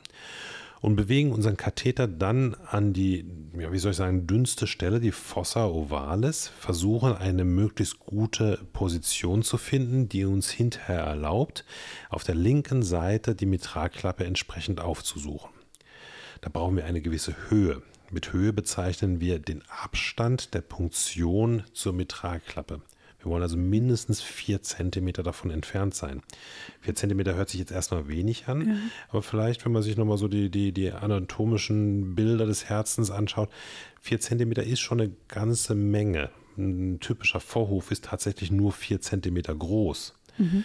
und 0.82 0.95
bewegen 0.95 1.32
unseren 1.32 1.58
Katheter 1.58 2.08
dann 2.08 2.56
an 2.67 2.93
die, 2.93 3.26
ja, 3.58 3.72
wie 3.72 3.78
soll 3.78 3.91
ich 3.91 3.98
sagen, 3.98 4.28
dünnste 4.28 4.65
Stelle, 4.65 5.00
die 5.00 5.12
Fossa 5.12 5.65
ovalis, 5.65 6.48
versuchen 6.60 7.15
eine 7.15 7.43
möglichst 7.43 8.00
gute 8.00 8.60
Position 8.72 9.43
zu 9.43 9.58
finden, 9.58 10.08
die 10.08 10.26
uns 10.26 10.50
hinterher 10.50 11.02
erlaubt, 11.02 11.65
auf 12.10 12.24
der 12.24 12.36
linken 12.36 12.84
Seite 12.84 13.36
die 13.36 13.45
Mitralklappe 13.45 14.24
entsprechend 14.24 14.80
aufzusuchen. 14.80 15.52
Da 16.41 16.50
brauchen 16.50 16.78
wir 16.78 16.86
eine 16.86 17.02
gewisse 17.02 17.36
Höhe. 17.50 17.82
Mit 18.12 18.32
Höhe 18.32 18.54
bezeichnen 18.54 19.19
wir 19.19 19.39
den 19.39 19.62
Abstand 19.67 20.54
der 20.54 20.62
Punktion 20.62 21.63
zur 21.74 21.93
Mitralklappe. 21.93 22.82
Wir 23.21 23.32
wollen 23.32 23.43
also 23.43 23.58
mindestens 23.58 24.21
vier 24.21 24.62
Zentimeter 24.62 25.23
davon 25.23 25.51
entfernt 25.51 25.93
sein. 25.93 26.21
Vier 26.79 26.95
Zentimeter 26.95 27.36
hört 27.36 27.49
sich 27.49 27.60
jetzt 27.60 27.71
erstmal 27.71 28.08
wenig 28.08 28.47
an, 28.47 28.67
ja. 28.67 28.75
aber 29.10 29.21
vielleicht, 29.21 29.65
wenn 29.65 29.73
man 29.73 29.84
sich 29.84 29.97
nochmal 29.97 30.17
so 30.17 30.27
die, 30.27 30.49
die, 30.49 30.71
die 30.71 30.91
anatomischen 30.91 32.15
Bilder 32.15 32.45
des 32.45 32.65
Herzens 32.69 33.12
anschaut, 33.12 33.49
vier 33.99 34.19
Zentimeter 34.21 34.63
ist 34.63 34.79
schon 34.79 35.01
eine 35.01 35.12
ganze 35.27 35.75
Menge. 35.75 36.29
Ein 36.58 36.99
typischer 36.99 37.39
Vorhof 37.39 37.91
ist 37.91 38.05
tatsächlich 38.05 38.51
nur 38.51 38.71
vier 38.71 39.01
Zentimeter 39.01 39.53
groß. 39.53 40.13
Mhm. 40.38 40.63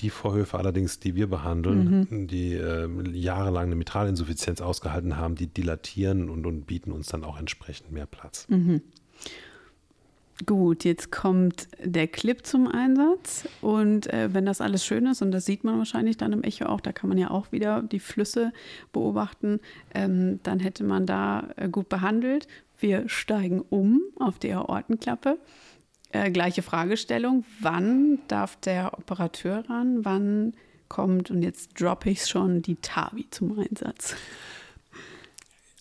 Die 0.00 0.10
Vorhöfe 0.10 0.58
allerdings, 0.58 1.00
die 1.00 1.14
wir 1.14 1.28
behandeln, 1.28 2.06
mhm. 2.10 2.26
die 2.26 2.52
äh, 2.54 2.88
jahrelang 3.12 3.66
eine 3.66 3.76
Mitralinsuffizienz 3.76 4.60
ausgehalten 4.60 5.16
haben, 5.16 5.36
die 5.36 5.46
dilatieren 5.46 6.28
und, 6.28 6.44
und 6.44 6.66
bieten 6.66 6.92
uns 6.92 7.06
dann 7.06 7.24
auch 7.24 7.38
entsprechend 7.38 7.92
mehr 7.92 8.06
Platz. 8.06 8.46
Mhm. 8.48 8.82
Gut, 10.44 10.84
jetzt 10.84 11.10
kommt 11.10 11.66
der 11.82 12.08
Clip 12.08 12.44
zum 12.44 12.68
Einsatz 12.68 13.48
und 13.62 14.12
äh, 14.12 14.34
wenn 14.34 14.44
das 14.44 14.60
alles 14.60 14.84
schön 14.84 15.06
ist 15.06 15.22
und 15.22 15.30
das 15.30 15.46
sieht 15.46 15.64
man 15.64 15.78
wahrscheinlich 15.78 16.18
dann 16.18 16.34
im 16.34 16.42
Echo 16.42 16.66
auch, 16.66 16.82
da 16.82 16.92
kann 16.92 17.08
man 17.08 17.16
ja 17.16 17.30
auch 17.30 17.52
wieder 17.52 17.80
die 17.80 18.00
Flüsse 18.00 18.52
beobachten, 18.92 19.60
ähm, 19.94 20.40
dann 20.42 20.60
hätte 20.60 20.84
man 20.84 21.06
da 21.06 21.48
äh, 21.56 21.70
gut 21.70 21.88
behandelt. 21.88 22.48
Wir 22.78 23.08
steigen 23.08 23.62
um 23.70 24.02
auf 24.18 24.38
die 24.38 24.52
Aortenklappe. 24.52 25.38
Äh, 26.12 26.30
gleiche 26.30 26.60
Fragestellung, 26.60 27.44
wann 27.60 28.18
darf 28.28 28.56
der 28.56 28.92
Operateur 28.98 29.64
ran, 29.70 30.04
wann 30.04 30.52
kommt, 30.88 31.30
und 31.30 31.42
jetzt 31.42 31.80
droppe 31.80 32.10
ich 32.10 32.26
schon, 32.26 32.60
die 32.60 32.76
TAVI 32.76 33.26
zum 33.30 33.58
Einsatz? 33.58 34.14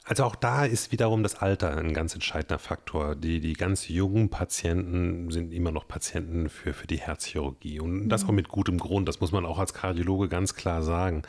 Also 0.08 0.24
auch 0.24 0.36
da 0.36 0.66
ist 0.66 0.92
wiederum 0.92 1.24
das 1.24 1.34
Alter 1.42 1.76
ein 1.76 1.92
ganz 1.92 2.14
entscheidender 2.14 2.60
Faktor. 2.60 3.16
Die, 3.16 3.40
die 3.40 3.54
ganz 3.54 3.88
jungen 3.88 4.30
Patienten 4.30 5.32
sind 5.32 5.52
immer 5.52 5.72
noch 5.72 5.88
Patienten 5.88 6.48
für, 6.48 6.74
für 6.74 6.86
die 6.86 7.00
Herzchirurgie. 7.00 7.80
Und 7.80 8.10
das 8.10 8.24
mhm. 8.24 8.30
auch 8.30 8.34
mit 8.34 8.48
gutem 8.48 8.78
Grund. 8.78 9.10
Das 9.10 9.20
muss 9.20 9.32
man 9.32 9.48
auch 9.48 9.58
als 9.58 9.74
Kardiologe 9.74 10.30
ganz 10.30 10.54
klar 10.54 10.84
sagen. 10.84 11.24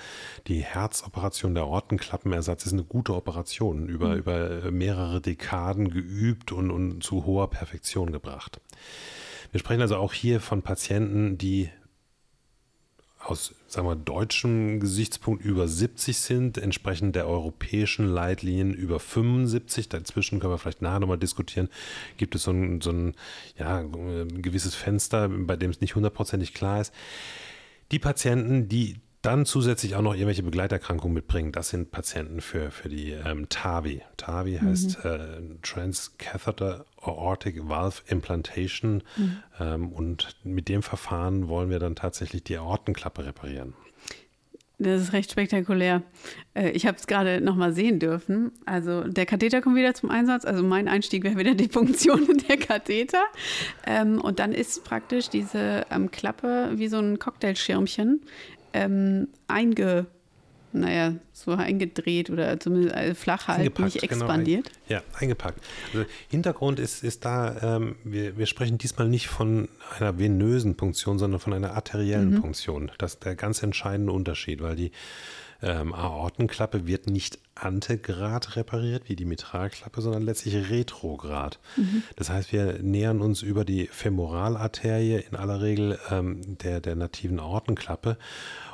Die 0.47 0.61
Herzoperation, 0.61 1.55
der 1.55 1.67
Ortenklappenersatz 1.67 2.67
ist 2.67 2.75
eine 2.75 2.85
gute 2.85 3.15
Operation, 3.15 3.89
über, 3.89 4.09
mhm. 4.09 4.19
über 4.19 4.71
mehrere 4.71 5.23
Dekaden 5.23 5.89
geübt 5.89 6.53
und, 6.53 6.71
und 6.71 7.03
zu 7.03 7.25
hoher 7.25 7.49
Perfektion 7.49 8.13
gebracht. 8.13 8.61
Wir 9.53 9.61
sprechen 9.61 9.81
also 9.81 9.97
auch 9.97 10.13
hier 10.13 10.39
von 10.39 10.61
Patienten, 10.61 11.39
die 11.39 11.71
aus 13.27 13.55
sagen 13.67 13.89
wir, 13.89 13.97
deutschem 13.97 14.81
Gesichtspunkt 14.81 15.45
über 15.45 15.69
70 15.69 16.17
sind, 16.17 16.59
entsprechend 16.59 17.17
der 17.17 17.29
europäischen 17.29 18.07
Leitlinien 18.07 18.73
über 18.73 19.01
75. 19.01 19.89
Dazwischen 19.89 20.41
können 20.41 20.53
wir 20.53 20.59
vielleicht 20.59 20.83
nachher 20.83 21.01
nochmal 21.01 21.19
diskutieren. 21.19 21.69
Gibt 22.17 22.35
es 22.35 22.45
so 22.45 22.53
ein, 22.53 22.81
so 22.81 22.91
ein, 22.91 23.15
ja, 23.59 23.79
ein 23.79 24.43
gewisses 24.43 24.75
Fenster, 24.75 25.29
bei 25.29 25.57
dem 25.57 25.71
es 25.71 25.81
nicht 25.81 25.95
hundertprozentig 25.95 26.55
klar 26.55 26.81
ist. 26.81 26.93
Die 27.93 27.99
Patienten, 27.99 28.69
die 28.69 28.97
dann 29.27 29.45
zusätzlich 29.45 29.97
auch 29.97 30.03
noch 30.03 30.15
irgendwelche 30.15 30.45
Begleiterkrankungen 30.45 31.15
mitbringen. 31.15 31.51
Das 31.51 31.71
sind 31.71 31.91
Patienten 31.91 32.41
für, 32.41 32.71
für 32.71 32.89
die 32.89 33.11
ähm, 33.11 33.49
TAVI. 33.49 34.03
TAVI 34.17 34.59
mhm. 34.61 34.69
heißt 34.69 35.05
äh, 35.05 35.19
Transcatheter 35.63 36.85
Aortic 37.03 37.69
Valve 37.69 38.03
Implantation. 38.07 39.03
Mhm. 39.17 39.39
Ähm, 39.59 39.93
und 39.93 40.37
mit 40.45 40.69
dem 40.69 40.83
Verfahren 40.83 41.49
wollen 41.49 41.71
wir 41.71 41.81
dann 41.81 41.97
tatsächlich 41.97 42.45
die 42.45 42.57
Aortenklappe 42.57 43.27
reparieren. 43.27 43.75
Das 44.79 45.01
ist 45.01 45.13
recht 45.15 45.31
spektakulär. 45.31 46.03
Äh, 46.55 46.71
ich 46.71 46.87
habe 46.87 46.99
es 46.99 47.07
gerade 47.07 47.41
nochmal 47.41 47.73
sehen 47.73 47.99
dürfen. 47.99 48.53
Also 48.67 49.05
der 49.05 49.25
Katheter 49.25 49.63
kommt 49.63 49.77
wieder 49.77 49.95
zum 49.95 50.11
Einsatz. 50.11 50.45
Also 50.45 50.63
mein 50.63 50.87
Einstieg 50.87 51.25
wäre 51.25 51.39
wieder 51.39 51.55
die 51.55 51.69
Funktion 51.69 52.27
der 52.49 52.59
Katheter. 52.59 53.25
Ähm, 53.87 54.21
und 54.21 54.39
dann 54.39 54.53
ist 54.53 54.85
praktisch 54.85 55.31
diese 55.31 55.87
ähm, 55.91 56.11
Klappe 56.11 56.73
wie 56.75 56.89
so 56.89 56.99
ein 56.99 57.19
Cocktailschirmchen 57.19 58.21
ähm, 58.77 59.29
einge, 59.49 60.07
naja, 60.73 61.15
so 61.33 61.53
eingedreht 61.53 62.29
oder 62.29 62.61
zumindest 62.61 62.95
äh, 62.95 63.15
flach 63.15 63.49
halt, 63.49 63.79
nicht 63.79 64.01
genau, 64.01 64.05
expandiert. 64.05 64.71
Genau, 64.89 65.01
ja, 65.01 65.19
eingepackt. 65.19 65.61
Also 65.93 66.07
Hintergrund 66.29 66.79
ist, 66.79 67.03
ist 67.03 67.25
da, 67.25 67.77
ähm, 67.77 67.97
wir, 68.05 68.37
wir 68.37 68.47
sprechen 68.47 68.77
diesmal 68.79 69.09
nicht 69.09 69.29
von 69.29 69.69
einer 69.99 70.19
venösen 70.19 70.77
Punktion, 70.77 71.19
sondern 71.19 71.41
von 71.41 71.55
einer 71.55 71.73
arteriellen 71.73 72.35
mhm. 72.35 72.41
Punktion. 72.43 72.91
Das 72.99 73.15
ist 73.15 73.25
der 73.25 73.35
ganz 73.35 73.63
entscheidende 73.63 74.13
Unterschied, 74.13 74.61
weil 74.61 74.77
die 74.77 74.93
ähm, 75.63 75.95
Aortenklappe 75.95 76.87
wird 76.87 77.07
nicht 77.07 77.39
antegrad 77.55 78.57
repariert 78.57 79.09
wie 79.09 79.17
die 79.17 79.25
Mitralklappe, 79.25 80.01
sondern 80.01 80.23
letztlich 80.23 80.71
retrograd. 80.71 81.59
Mhm. 81.77 82.03
Das 82.17 82.31
heißt, 82.31 82.53
wir 82.53 82.81
nähern 82.83 83.21
uns 83.21 83.43
über 83.43 83.65
die 83.65 83.87
Femoralarterie 83.87 85.25
in 85.29 85.37
aller 85.37 85.61
Regel 85.63 85.99
ähm, 86.11 86.59
der, 86.59 86.81
der 86.81 86.97
nativen 86.97 87.41
Aortenklappe 87.41 88.19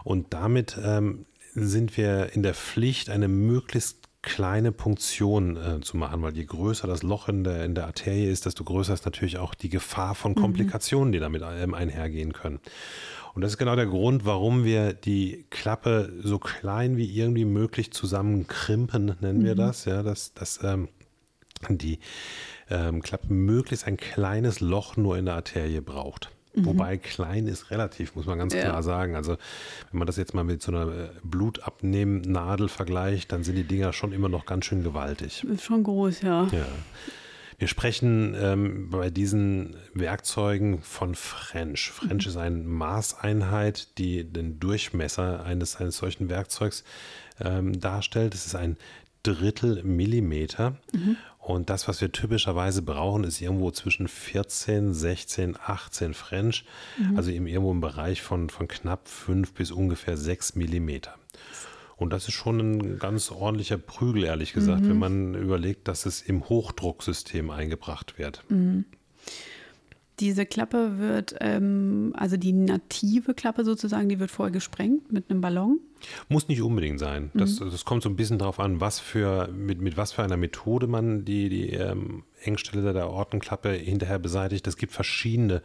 und 0.05 0.35
damit 0.35 0.77
ähm, 0.83 1.27
sind 1.55 1.97
wir 1.97 2.33
in 2.33 2.43
der 2.43 2.55
Pflicht, 2.55 3.11
eine 3.11 3.29
möglichst 3.29 4.09
kleine 4.23 4.71
Punktion 4.71 5.57
äh, 5.57 5.81
zu 5.81 5.97
machen, 5.97 6.23
weil 6.23 6.35
je 6.37 6.45
größer 6.45 6.87
das 6.87 7.03
Loch 7.03 7.29
in 7.29 7.43
der, 7.43 7.65
in 7.65 7.75
der 7.75 7.87
Arterie 7.87 8.31
ist, 8.31 8.47
desto 8.47 8.63
größer 8.63 8.95
ist 8.95 9.05
natürlich 9.05 9.39
auch 9.39 9.55
die 9.55 9.69
Gefahr 9.69 10.15
von 10.15 10.33
mhm. 10.33 10.37
Komplikationen, 10.37 11.13
die 11.13 11.19
damit 11.19 11.43
ähm, 11.45 11.75
einhergehen 11.75 12.33
können. 12.33 12.61
Und 13.35 13.43
das 13.43 13.53
ist 13.53 13.59
genau 13.59 13.77
der 13.77 13.87
Grund, 13.87 14.25
warum 14.25 14.65
wir 14.65 14.93
die 14.93 15.47
Klappe 15.51 16.13
so 16.23 16.39
klein 16.39 16.97
wie 16.97 17.07
irgendwie 17.07 17.45
möglich 17.45 17.93
zusammenkrimpen, 17.93 19.17
nennen 19.21 19.41
mhm. 19.41 19.45
wir 19.45 19.55
das. 19.55 19.85
Ja, 19.85 20.03
dass, 20.03 20.35
dass 20.35 20.63
ähm, 20.63 20.89
die 21.69 21.99
ähm, 22.71 23.03
Klappe 23.03 23.33
möglichst 23.33 23.87
ein 23.87 23.97
kleines 23.97 24.61
Loch 24.61 24.97
nur 24.97 25.17
in 25.17 25.27
der 25.27 25.35
Arterie 25.35 25.81
braucht. 25.81 26.31
Mhm. 26.55 26.67
Wobei 26.67 26.99
klein 26.99 27.47
ist 27.47 27.71
relativ, 27.71 28.15
muss 28.15 28.27
man 28.27 28.39
ganz 28.39 28.53
ja. 28.55 28.63
klar 28.63 28.83
sagen. 28.83 29.17
Also 29.17 29.37
wenn 29.91 29.99
man 29.99 30.07
das 30.07 30.17
jetzt 30.17 30.35
mal 30.35 30.45
mit 30.45 30.63
so 30.63 30.73
einer 30.73 30.87
äh, 30.89 31.09
Blutabnehmnadel 31.23 32.69
vergleicht, 32.69 33.33
dann 33.33 33.45
sind 33.45 33.57
die 33.57 33.65
Dinger 33.65 33.93
schon 33.93 34.13
immer 34.13 34.29
noch 34.29 34.45
ganz 34.45 34.67
schön 34.67 34.83
gewaltig. 34.83 35.45
Ist 35.45 35.65
schon 35.65 35.83
groß, 35.83 36.23
ja. 36.23 36.49
Ja. 36.53 36.67
Wir 37.63 37.69
sprechen 37.69 38.35
ähm, 38.37 38.91
bei 38.91 39.09
diesen 39.09 39.77
Werkzeugen 39.95 40.83
von 40.83 41.15
French. 41.15 41.93
French 41.93 42.27
mhm. 42.27 42.31
ist 42.31 42.37
eine 42.37 42.57
Maßeinheit, 42.57 43.99
die 43.99 44.25
den 44.25 44.59
Durchmesser 44.59 45.45
eines, 45.45 45.77
eines 45.77 45.97
solchen 45.97 46.29
Werkzeugs 46.29 46.83
ähm, 47.41 47.79
darstellt. 47.79 48.35
Es 48.35 48.47
ist 48.47 48.57
ein 48.57 48.79
Drittel 49.23 49.81
Millimeter. 49.85 50.77
Mhm. 50.93 51.17
Und 51.39 51.71
das, 51.71 51.87
was 51.87 52.01
wir 52.01 52.11
typischerweise 52.11 52.83
brauchen, 52.83 53.23
ist 53.23 53.41
irgendwo 53.41 53.71
zwischen 53.71 54.09
14, 54.09 54.93
16, 54.93 55.57
18 55.65 56.15
French. 56.15 56.65
Mhm. 56.99 57.17
Also 57.17 57.31
irgendwo 57.31 57.71
im 57.71 57.81
Bereich 57.81 58.23
von, 58.23 58.51
von 58.51 58.67
knapp 58.67 59.07
5 59.07 59.55
bis 59.55 59.71
ungefähr 59.71 60.17
6 60.17 60.57
Millimeter. 60.57 61.15
Und 61.97 62.13
das 62.13 62.29
ist 62.29 62.35
schon 62.35 62.59
ein 62.59 62.99
ganz 62.99 63.31
ordentlicher 63.31 63.79
Prügel, 63.79 64.25
ehrlich 64.25 64.53
gesagt, 64.53 64.83
mhm. 64.83 64.89
wenn 64.89 64.99
man 64.99 65.35
überlegt, 65.35 65.89
dass 65.89 66.07
es 66.07 66.23
im 66.23 66.49
Hochdrucksystem 66.49 67.51
eingebracht 67.51 68.19
wird. 68.19 68.45
Mhm. 68.49 68.85
Diese 70.21 70.47
Klappe 70.47 70.99
wird, 70.99 71.35
ähm, 71.41 72.13
also 72.17 72.37
die 72.37 72.53
native 72.53 73.35
Klappe 73.35 73.65
sozusagen, 73.65 74.09
die 74.09 74.21
wird 74.21 74.31
vorher 74.31 74.53
gesprengt 74.53 75.11
mit 75.11 75.31
einem 75.31 75.41
Ballon. 75.41 75.81
Muss 76.29 76.49
nicht 76.49 76.63
unbedingt 76.63 77.01
sein. 77.01 77.31
Das, 77.35 77.61
mhm. 77.61 77.71
das 77.71 77.85
kommt 77.85 78.03
so 78.03 78.09
ein 78.09 78.17
bisschen 78.17 78.39
darauf 78.39 78.61
an, 78.61 78.81
was 78.81 79.01
für, 79.01 79.49
mit, 79.49 79.81
mit 79.81 79.97
was 79.97 80.13
für 80.13 80.23
einer 80.23 80.37
Methode 80.37 80.87
man 80.87 81.25
die, 81.25 81.49
die 81.49 81.71
ähm, 81.71 82.25
Engstelle 82.45 82.93
der 82.93 83.09
Ortenklappe 83.09 83.71
hinterher 83.71 84.19
beseitigt. 84.19 84.67
Es 84.67 84.77
gibt 84.77 84.93
verschiedene 84.93 85.63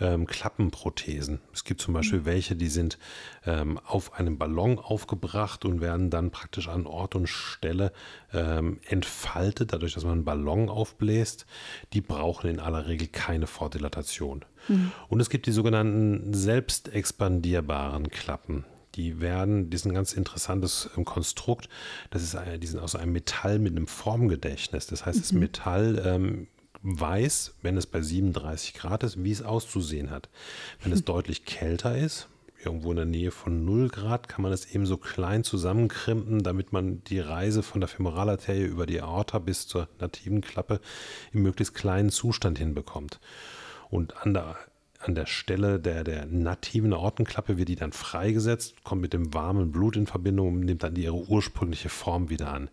ähm, 0.00 0.26
Klappenprothesen. 0.26 1.40
Es 1.52 1.64
gibt 1.64 1.80
zum 1.80 1.94
Beispiel 1.94 2.20
mhm. 2.20 2.24
welche, 2.24 2.56
die 2.56 2.68
sind 2.68 2.98
ähm, 3.46 3.78
auf 3.84 4.14
einem 4.14 4.38
Ballon 4.38 4.78
aufgebracht 4.78 5.64
und 5.64 5.80
werden 5.80 6.10
dann 6.10 6.30
praktisch 6.30 6.68
an 6.68 6.86
Ort 6.86 7.14
und 7.14 7.28
Stelle 7.28 7.92
ähm, 8.32 8.80
entfaltet, 8.86 9.72
dadurch, 9.72 9.94
dass 9.94 10.04
man 10.04 10.12
einen 10.14 10.24
Ballon 10.24 10.68
aufbläst. 10.68 11.46
Die 11.92 12.00
brauchen 12.00 12.50
in 12.50 12.60
aller 12.60 12.86
Regel 12.86 13.08
keine 13.08 13.46
Vordilatation. 13.46 14.44
Mhm. 14.68 14.92
Und 15.08 15.20
es 15.20 15.30
gibt 15.30 15.46
die 15.46 15.52
sogenannten 15.52 16.34
selbstexpandierbaren 16.34 18.08
Klappen. 18.08 18.64
Die 18.94 19.20
werden, 19.20 19.70
die 19.70 19.76
sind 19.76 19.92
ein 19.92 19.94
ganz 19.94 20.12
interessantes 20.12 20.90
ähm, 20.96 21.04
Konstrukt. 21.04 21.68
Das 22.10 22.22
ist, 22.22 22.36
die 22.60 22.66
sind 22.66 22.80
aus 22.80 22.94
einem 22.94 23.12
Metall 23.12 23.58
mit 23.58 23.72
einem 23.72 23.86
Formgedächtnis. 23.86 24.86
Das 24.86 25.06
heißt, 25.06 25.20
das 25.20 25.32
mhm. 25.32 25.40
Metall 25.40 26.02
ähm, 26.04 26.48
weiß, 26.82 27.54
wenn 27.62 27.76
es 27.76 27.86
bei 27.86 28.02
37 28.02 28.74
Grad 28.74 29.02
ist, 29.04 29.22
wie 29.22 29.30
es 29.30 29.42
auszusehen 29.42 30.10
hat. 30.10 30.28
Wenn 30.82 30.92
es 30.92 31.00
hm. 31.00 31.04
deutlich 31.06 31.44
kälter 31.44 31.96
ist, 31.96 32.28
irgendwo 32.64 32.90
in 32.90 32.96
der 32.96 33.06
Nähe 33.06 33.30
von 33.30 33.64
0 33.64 33.88
Grad, 33.88 34.28
kann 34.28 34.42
man 34.42 34.52
es 34.52 34.72
eben 34.74 34.86
so 34.86 34.96
klein 34.96 35.44
zusammenkrimpen, 35.44 36.42
damit 36.42 36.72
man 36.72 37.02
die 37.04 37.20
Reise 37.20 37.62
von 37.62 37.80
der 37.80 37.88
Femoralarterie 37.88 38.64
über 38.64 38.86
die 38.86 39.00
Aorta 39.00 39.38
bis 39.38 39.66
zur 39.66 39.88
nativen 39.98 40.40
Klappe 40.40 40.80
im 41.32 41.42
möglichst 41.42 41.74
kleinen 41.74 42.10
Zustand 42.10 42.58
hinbekommt. 42.58 43.20
Und 43.90 44.16
an 44.18 44.34
der 44.34 44.56
an 45.02 45.14
der 45.14 45.26
Stelle 45.26 45.80
der, 45.80 46.04
der 46.04 46.26
nativen 46.26 46.92
Aortenklappe 46.92 47.58
wird 47.58 47.68
die 47.68 47.76
dann 47.76 47.92
freigesetzt, 47.92 48.84
kommt 48.84 49.02
mit 49.02 49.12
dem 49.12 49.34
warmen 49.34 49.72
Blut 49.72 49.96
in 49.96 50.06
Verbindung 50.06 50.54
und 50.54 50.60
nimmt 50.60 50.82
dann 50.82 50.96
ihre 50.96 51.28
ursprüngliche 51.28 51.88
Form 51.88 52.30
wieder 52.30 52.52
an. 52.52 52.70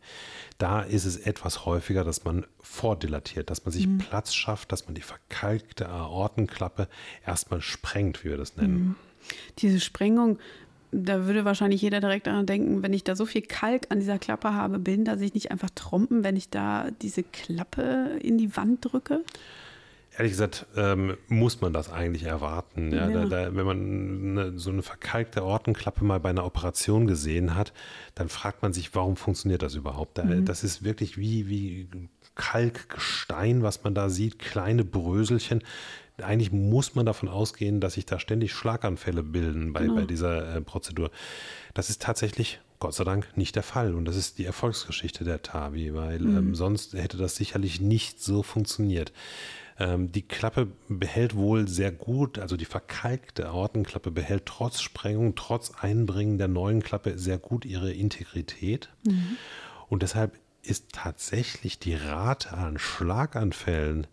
Da 0.58 0.82
ist 0.82 1.06
es 1.06 1.18
etwas 1.18 1.66
häufiger, 1.66 2.04
dass 2.04 2.26
man 2.26 2.46
vordilatiert, 2.62 3.50
dass 3.50 3.66
man 3.66 3.72
sich 3.72 3.88
mhm. 3.88 3.98
Platz 3.98 4.34
schafft, 4.34 4.72
dass 4.72 4.86
man 4.86 4.96
die 4.96 5.02
verkalkte 5.02 5.90
Aortenklappe 5.90 6.88
erstmal 7.26 7.62
sprengt, 7.62 8.24
wie 8.24 8.30
wir 8.30 8.38
das 8.38 8.58
nennen. 8.58 8.80
Mhm. 8.80 8.96
Diese 9.60 9.80
Sprengung, 9.80 10.40
da 10.92 11.26
würde 11.26 11.46
wahrscheinlich 11.46 11.82
jeder 11.82 12.00
direkt 12.00 12.28
daran 12.28 12.46
denken, 12.46 12.84
wenn 12.84 12.94
ich 12.94 13.04
da 13.04 13.16
so 13.16 13.26
viel 13.26 13.42
Kalk 13.42 13.88
an 13.90 14.00
dieser 14.00 14.20
Klappe 14.20 14.54
habe, 14.54 14.80
bilden 14.80 15.06
da 15.06 15.18
sich 15.18 15.34
nicht 15.34 15.52
einfach 15.52 15.70
Trompen, 15.76 16.24
wenn 16.24 16.36
ich 16.36 16.50
da 16.50 16.90
diese 17.02 17.24
Klappe 17.24 18.18
in 18.22 18.38
die 18.38 18.56
Wand 18.56 18.92
drücke? 18.92 19.24
Ehrlich 20.20 20.34
gesagt, 20.34 20.68
ähm, 20.76 21.16
muss 21.30 21.62
man 21.62 21.72
das 21.72 21.90
eigentlich 21.90 22.24
erwarten. 22.24 22.92
Ja? 22.92 23.10
Ja. 23.10 23.26
Da, 23.26 23.46
da, 23.46 23.56
wenn 23.56 23.66
man 23.66 24.38
eine, 24.38 24.60
so 24.60 24.70
eine 24.70 24.82
verkalkte 24.82 25.44
Ortenklappe 25.44 26.04
mal 26.04 26.20
bei 26.20 26.30
einer 26.30 26.46
Operation 26.46 27.08
gesehen 27.08 27.56
hat, 27.56 27.72
dann 28.16 28.28
fragt 28.28 28.62
man 28.62 28.74
sich, 28.74 28.94
warum 28.94 29.16
funktioniert 29.16 29.62
das 29.62 29.76
überhaupt? 29.76 30.18
Da, 30.18 30.26
mhm. 30.26 30.44
Das 30.44 30.66
ist 30.66 30.84
wirklich 30.84 31.18
wie, 31.18 31.48
wie 31.48 31.88
Kalkgestein, 32.36 33.64
was 33.64 33.84
man 33.84 33.96
da 33.96 34.10
sieht, 34.10 34.40
kleine 34.40 34.84
Bröselchen. 34.84 35.64
Eigentlich 36.22 36.52
muss 36.52 36.96
man 36.96 37.06
davon 37.06 37.30
ausgehen, 37.30 37.80
dass 37.80 37.94
sich 37.94 38.06
da 38.06 38.20
ständig 38.20 38.52
Schlaganfälle 38.52 39.24
bilden 39.24 39.72
bei, 39.72 39.84
genau. 39.84 39.96
bei 39.96 40.06
dieser 40.06 40.58
äh, 40.58 40.62
Prozedur. 40.62 41.12
Das 41.74 41.90
ist 41.90 42.02
tatsächlich 42.02 42.60
Gott 42.80 42.94
sei 42.94 43.04
Dank 43.04 43.38
nicht 43.38 43.56
der 43.56 43.64
Fall. 43.64 43.94
Und 43.94 44.06
das 44.06 44.16
ist 44.16 44.38
die 44.38 44.46
Erfolgsgeschichte 44.46 45.24
der 45.24 45.42
TAVI, 45.42 45.94
weil 45.94 46.20
mhm. 46.20 46.38
ähm, 46.38 46.56
sonst 46.56 46.94
hätte 46.94 47.18
das 47.18 47.36
sicherlich 47.36 47.80
nicht 47.80 48.22
so 48.22 48.44
funktioniert. 48.44 49.14
Ähm, 49.80 50.12
die 50.12 50.22
Klappe 50.22 50.68
behält 50.90 51.36
wohl 51.36 51.68
sehr 51.68 51.92
gut, 51.92 52.38
also 52.38 52.58
die 52.58 52.66
verkalkte 52.66 53.50
Aortenklappe 53.50 54.12
behält 54.12 54.46
trotz 54.46 54.82
Sprengung, 54.82 55.36
trotz 55.36 55.72
Einbringen 55.80 56.38
der 56.38 56.50
neuen 56.50 56.84
Klappe 56.84 57.18
sehr 57.18 57.38
gut 57.38 57.66
ihre 57.66 57.92
Integrität. 57.92 58.90
Mhm. 59.06 59.38
Und 59.88 60.04
deshalb 60.04 60.38
ist 60.62 60.92
tatsächlich 60.92 61.80
die 61.80 61.96
Rate 61.96 62.54
an 62.54 62.78
Schlaganfällen 62.78 64.08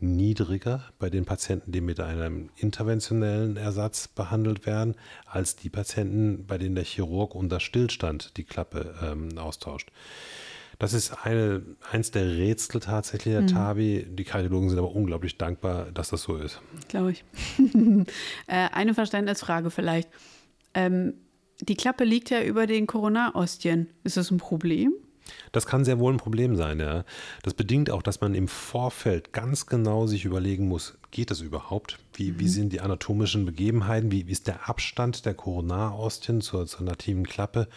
niedriger 0.00 0.84
bei 0.98 1.10
den 1.10 1.24
Patienten, 1.24 1.72
die 1.72 1.80
mit 1.80 2.00
einem 2.00 2.50
interventionellen 2.56 3.56
Ersatz 3.56 4.08
behandelt 4.08 4.64
werden, 4.64 4.94
als 5.26 5.56
die 5.56 5.70
Patienten, 5.70 6.46
bei 6.46 6.56
denen 6.56 6.74
der 6.74 6.84
Chirurg 6.84 7.34
unter 7.34 7.60
Stillstand 7.60 8.36
die 8.36 8.44
Klappe 8.44 8.94
ähm, 9.02 9.36
austauscht. 9.38 9.90
Das 10.78 10.92
ist 10.92 11.26
eine, 11.26 11.62
eins 11.90 12.12
der 12.12 12.24
Rätsel 12.24 12.80
tatsächlich 12.80 13.34
der 13.34 13.42
mhm. 13.42 13.48
TAVI. 13.48 14.06
Die 14.10 14.24
Kardiologen 14.24 14.68
sind 14.68 14.78
aber 14.78 14.94
unglaublich 14.94 15.36
dankbar, 15.36 15.90
dass 15.90 16.10
das 16.10 16.22
so 16.22 16.36
ist. 16.36 16.60
Glaube 16.88 17.12
ich. 17.12 17.24
Äh, 18.46 18.68
eine 18.72 18.94
Verständnisfrage 18.94 19.70
vielleicht. 19.70 20.08
Ähm, 20.72 21.14
die 21.60 21.74
Klappe 21.74 22.04
liegt 22.04 22.30
ja 22.30 22.42
über 22.42 22.66
den 22.66 22.86
Koronarostien. 22.86 23.88
Ist 24.04 24.16
das 24.16 24.30
ein 24.30 24.38
Problem? 24.38 24.94
Das 25.52 25.66
kann 25.66 25.84
sehr 25.84 25.98
wohl 25.98 26.12
ein 26.12 26.18
Problem 26.18 26.56
sein, 26.56 26.80
ja. 26.80 27.04
Das 27.42 27.54
bedingt 27.54 27.90
auch, 27.90 28.02
dass 28.02 28.20
man 28.20 28.34
im 28.34 28.48
Vorfeld 28.48 29.32
ganz 29.32 29.66
genau 29.66 30.06
sich 30.06 30.24
überlegen 30.24 30.68
muss, 30.68 30.98
geht 31.10 31.30
das 31.30 31.40
überhaupt? 31.40 31.98
Wie, 32.14 32.32
mhm. 32.32 32.40
wie 32.40 32.48
sind 32.48 32.72
die 32.72 32.80
anatomischen 32.80 33.46
Begebenheiten? 33.46 34.12
Wie, 34.12 34.26
wie 34.26 34.32
ist 34.32 34.46
der 34.46 34.68
Abstand 34.68 35.24
der 35.24 35.34
Koronarostien 35.34 36.40
zur, 36.40 36.66
zur 36.66 36.84
nativen 36.84 37.24
Klappe? 37.24 37.68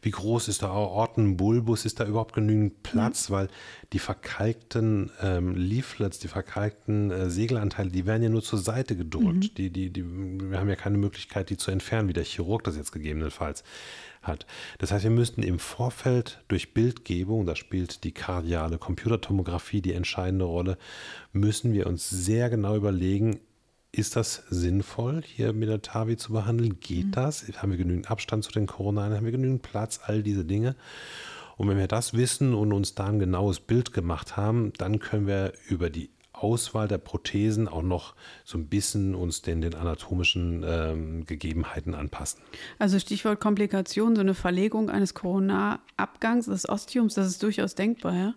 Wie 0.00 0.10
groß 0.10 0.48
ist 0.48 0.62
der 0.62 0.70
Aortenbulbus? 0.70 1.84
Ist 1.84 2.00
da 2.00 2.06
überhaupt 2.06 2.34
genügend 2.34 2.82
Platz? 2.82 3.28
Mhm. 3.28 3.34
Weil 3.34 3.48
die 3.92 3.98
verkalkten 3.98 5.10
ähm, 5.20 5.54
Leaflets, 5.54 6.18
die 6.18 6.28
verkalkten 6.28 7.10
äh, 7.10 7.30
Segelanteile, 7.30 7.90
die 7.90 8.06
werden 8.06 8.22
ja 8.22 8.28
nur 8.28 8.42
zur 8.42 8.58
Seite 8.58 8.96
gedrückt. 8.96 9.24
Mhm. 9.24 9.54
Die, 9.56 9.70
die, 9.70 9.90
die, 9.90 10.04
wir 10.50 10.58
haben 10.58 10.68
ja 10.68 10.76
keine 10.76 10.98
Möglichkeit, 10.98 11.50
die 11.50 11.56
zu 11.56 11.70
entfernen, 11.70 12.08
wie 12.08 12.14
der 12.14 12.24
Chirurg 12.24 12.64
das 12.64 12.76
jetzt 12.76 12.92
gegebenenfalls 12.92 13.64
hat. 14.22 14.46
Das 14.78 14.92
heißt, 14.92 15.04
wir 15.04 15.10
müssten 15.10 15.42
im 15.42 15.58
Vorfeld 15.58 16.42
durch 16.48 16.74
Bildgebung, 16.74 17.46
da 17.46 17.56
spielt 17.56 18.04
die 18.04 18.12
kardiale 18.12 18.78
Computertomographie 18.78 19.82
die 19.82 19.92
entscheidende 19.92 20.44
Rolle, 20.44 20.78
müssen 21.32 21.72
wir 21.72 21.86
uns 21.86 22.08
sehr 22.08 22.50
genau 22.50 22.76
überlegen, 22.76 23.40
ist 23.94 24.16
das 24.16 24.44
sinnvoll, 24.48 25.22
hier 25.22 25.52
mit 25.52 25.68
der 25.68 25.82
TAVI 25.82 26.16
zu 26.16 26.32
behandeln? 26.32 26.80
Geht 26.80 27.06
mhm. 27.06 27.12
das? 27.12 27.44
Haben 27.58 27.72
wir 27.72 27.78
genügend 27.78 28.10
Abstand 28.10 28.42
zu 28.42 28.50
den 28.50 28.66
Koronaren? 28.66 29.14
Haben 29.14 29.26
wir 29.26 29.32
genügend 29.32 29.60
Platz? 29.60 30.00
All 30.02 30.22
diese 30.22 30.46
Dinge. 30.46 30.76
Und 31.58 31.68
wenn 31.68 31.76
wir 31.76 31.88
das 31.88 32.14
wissen 32.14 32.54
und 32.54 32.72
uns 32.72 32.94
da 32.94 33.06
ein 33.06 33.18
genaues 33.18 33.60
Bild 33.60 33.92
gemacht 33.92 34.36
haben, 34.36 34.72
dann 34.78 34.98
können 34.98 35.26
wir 35.26 35.52
über 35.68 35.90
die 35.90 36.10
Auswahl 36.42 36.88
der 36.88 36.98
Prothesen 36.98 37.68
auch 37.68 37.82
noch 37.82 38.14
so 38.44 38.58
ein 38.58 38.66
bisschen 38.66 39.14
uns 39.14 39.42
den, 39.42 39.60
den 39.60 39.74
anatomischen 39.74 40.64
ähm, 40.66 41.24
Gegebenheiten 41.26 41.94
anpassen. 41.94 42.40
Also 42.78 42.98
Stichwort 42.98 43.40
Komplikation, 43.40 44.16
so 44.16 44.20
eine 44.20 44.34
Verlegung 44.34 44.90
eines 44.90 45.14
Koronarabgangs 45.14 46.46
des 46.46 46.68
Ostiums, 46.68 47.14
das 47.14 47.28
ist 47.28 47.42
durchaus 47.42 47.74
denkbar, 47.74 48.14
ja? 48.14 48.34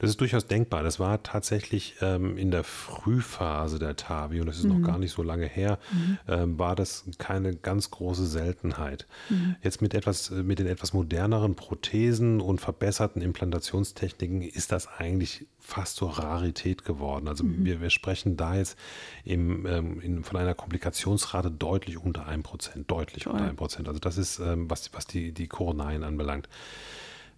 Das 0.00 0.10
ist 0.10 0.20
durchaus 0.20 0.46
denkbar. 0.46 0.82
Das 0.82 0.98
war 0.98 1.22
tatsächlich 1.22 1.96
ähm, 2.00 2.36
in 2.36 2.50
der 2.50 2.64
Frühphase 2.64 3.78
der 3.78 3.96
TAVI 3.96 4.40
und 4.40 4.46
das 4.46 4.58
ist 4.58 4.64
mhm. 4.64 4.80
noch 4.80 4.86
gar 4.86 4.98
nicht 4.98 5.12
so 5.12 5.22
lange 5.22 5.46
her, 5.46 5.78
mhm. 5.92 6.18
ähm, 6.28 6.58
war 6.58 6.74
das 6.74 7.04
keine 7.18 7.54
ganz 7.54 7.90
große 7.90 8.26
Seltenheit. 8.26 9.06
Mhm. 9.28 9.56
Jetzt 9.62 9.80
mit 9.80 9.94
etwas, 9.94 10.30
mit 10.30 10.58
den 10.58 10.66
etwas 10.66 10.92
moderneren 10.92 11.54
Prothesen 11.54 12.40
und 12.40 12.60
verbesserten 12.60 13.22
Implantationstechniken 13.22 14.42
ist 14.42 14.72
das 14.72 14.88
eigentlich 14.88 15.46
fast 15.60 15.96
zur 15.96 16.18
Rarität 16.18 16.84
geworden. 16.84 17.28
Also 17.28 17.43
mhm. 17.44 17.64
wir, 17.64 17.80
wir, 17.80 17.90
sprechen 17.90 18.36
da 18.36 18.56
jetzt 18.56 18.78
im, 19.24 19.66
ähm, 19.66 20.00
in, 20.00 20.24
von 20.24 20.38
einer 20.38 20.54
Komplikationsrate 20.54 21.50
deutlich 21.50 21.98
unter 21.98 22.26
einem 22.26 22.42
Prozent, 22.42 22.90
deutlich 22.90 23.24
Toll. 23.24 23.32
unter 23.32 23.44
einem 23.44 23.56
Prozent. 23.56 23.88
Also 23.88 24.00
das 24.00 24.18
ist, 24.18 24.38
ähm, 24.38 24.70
was, 24.70 24.92
was 24.92 25.06
die, 25.06 25.32
die 25.32 25.46
Koronarien 25.46 26.04
anbelangt. 26.04 26.48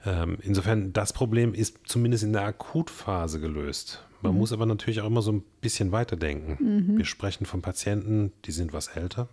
Ähm, 0.05 0.39
insofern, 0.43 0.93
das 0.93 1.13
Problem 1.13 1.55
ist 1.55 1.79
zumindest 1.87 2.25
in 2.25 2.33
der 2.33 2.43
Akutphase 2.43 3.41
gelöst. 3.41 4.05
Man 4.23 4.33
mhm. 4.33 4.39
muss 4.39 4.53
aber 4.53 4.67
natürlich 4.67 5.01
auch 5.01 5.07
immer 5.07 5.23
so 5.23 5.33
ein 5.33 5.43
bisschen 5.61 5.93
weiterdenken. 5.93 6.57
Mhm. 6.61 6.99
Wir 6.99 7.05
sprechen 7.05 7.47
von 7.47 7.63
Patienten, 7.63 8.33
die 8.45 8.53
sind 8.53 8.73
was 8.73 8.89
älter. 8.89 9.29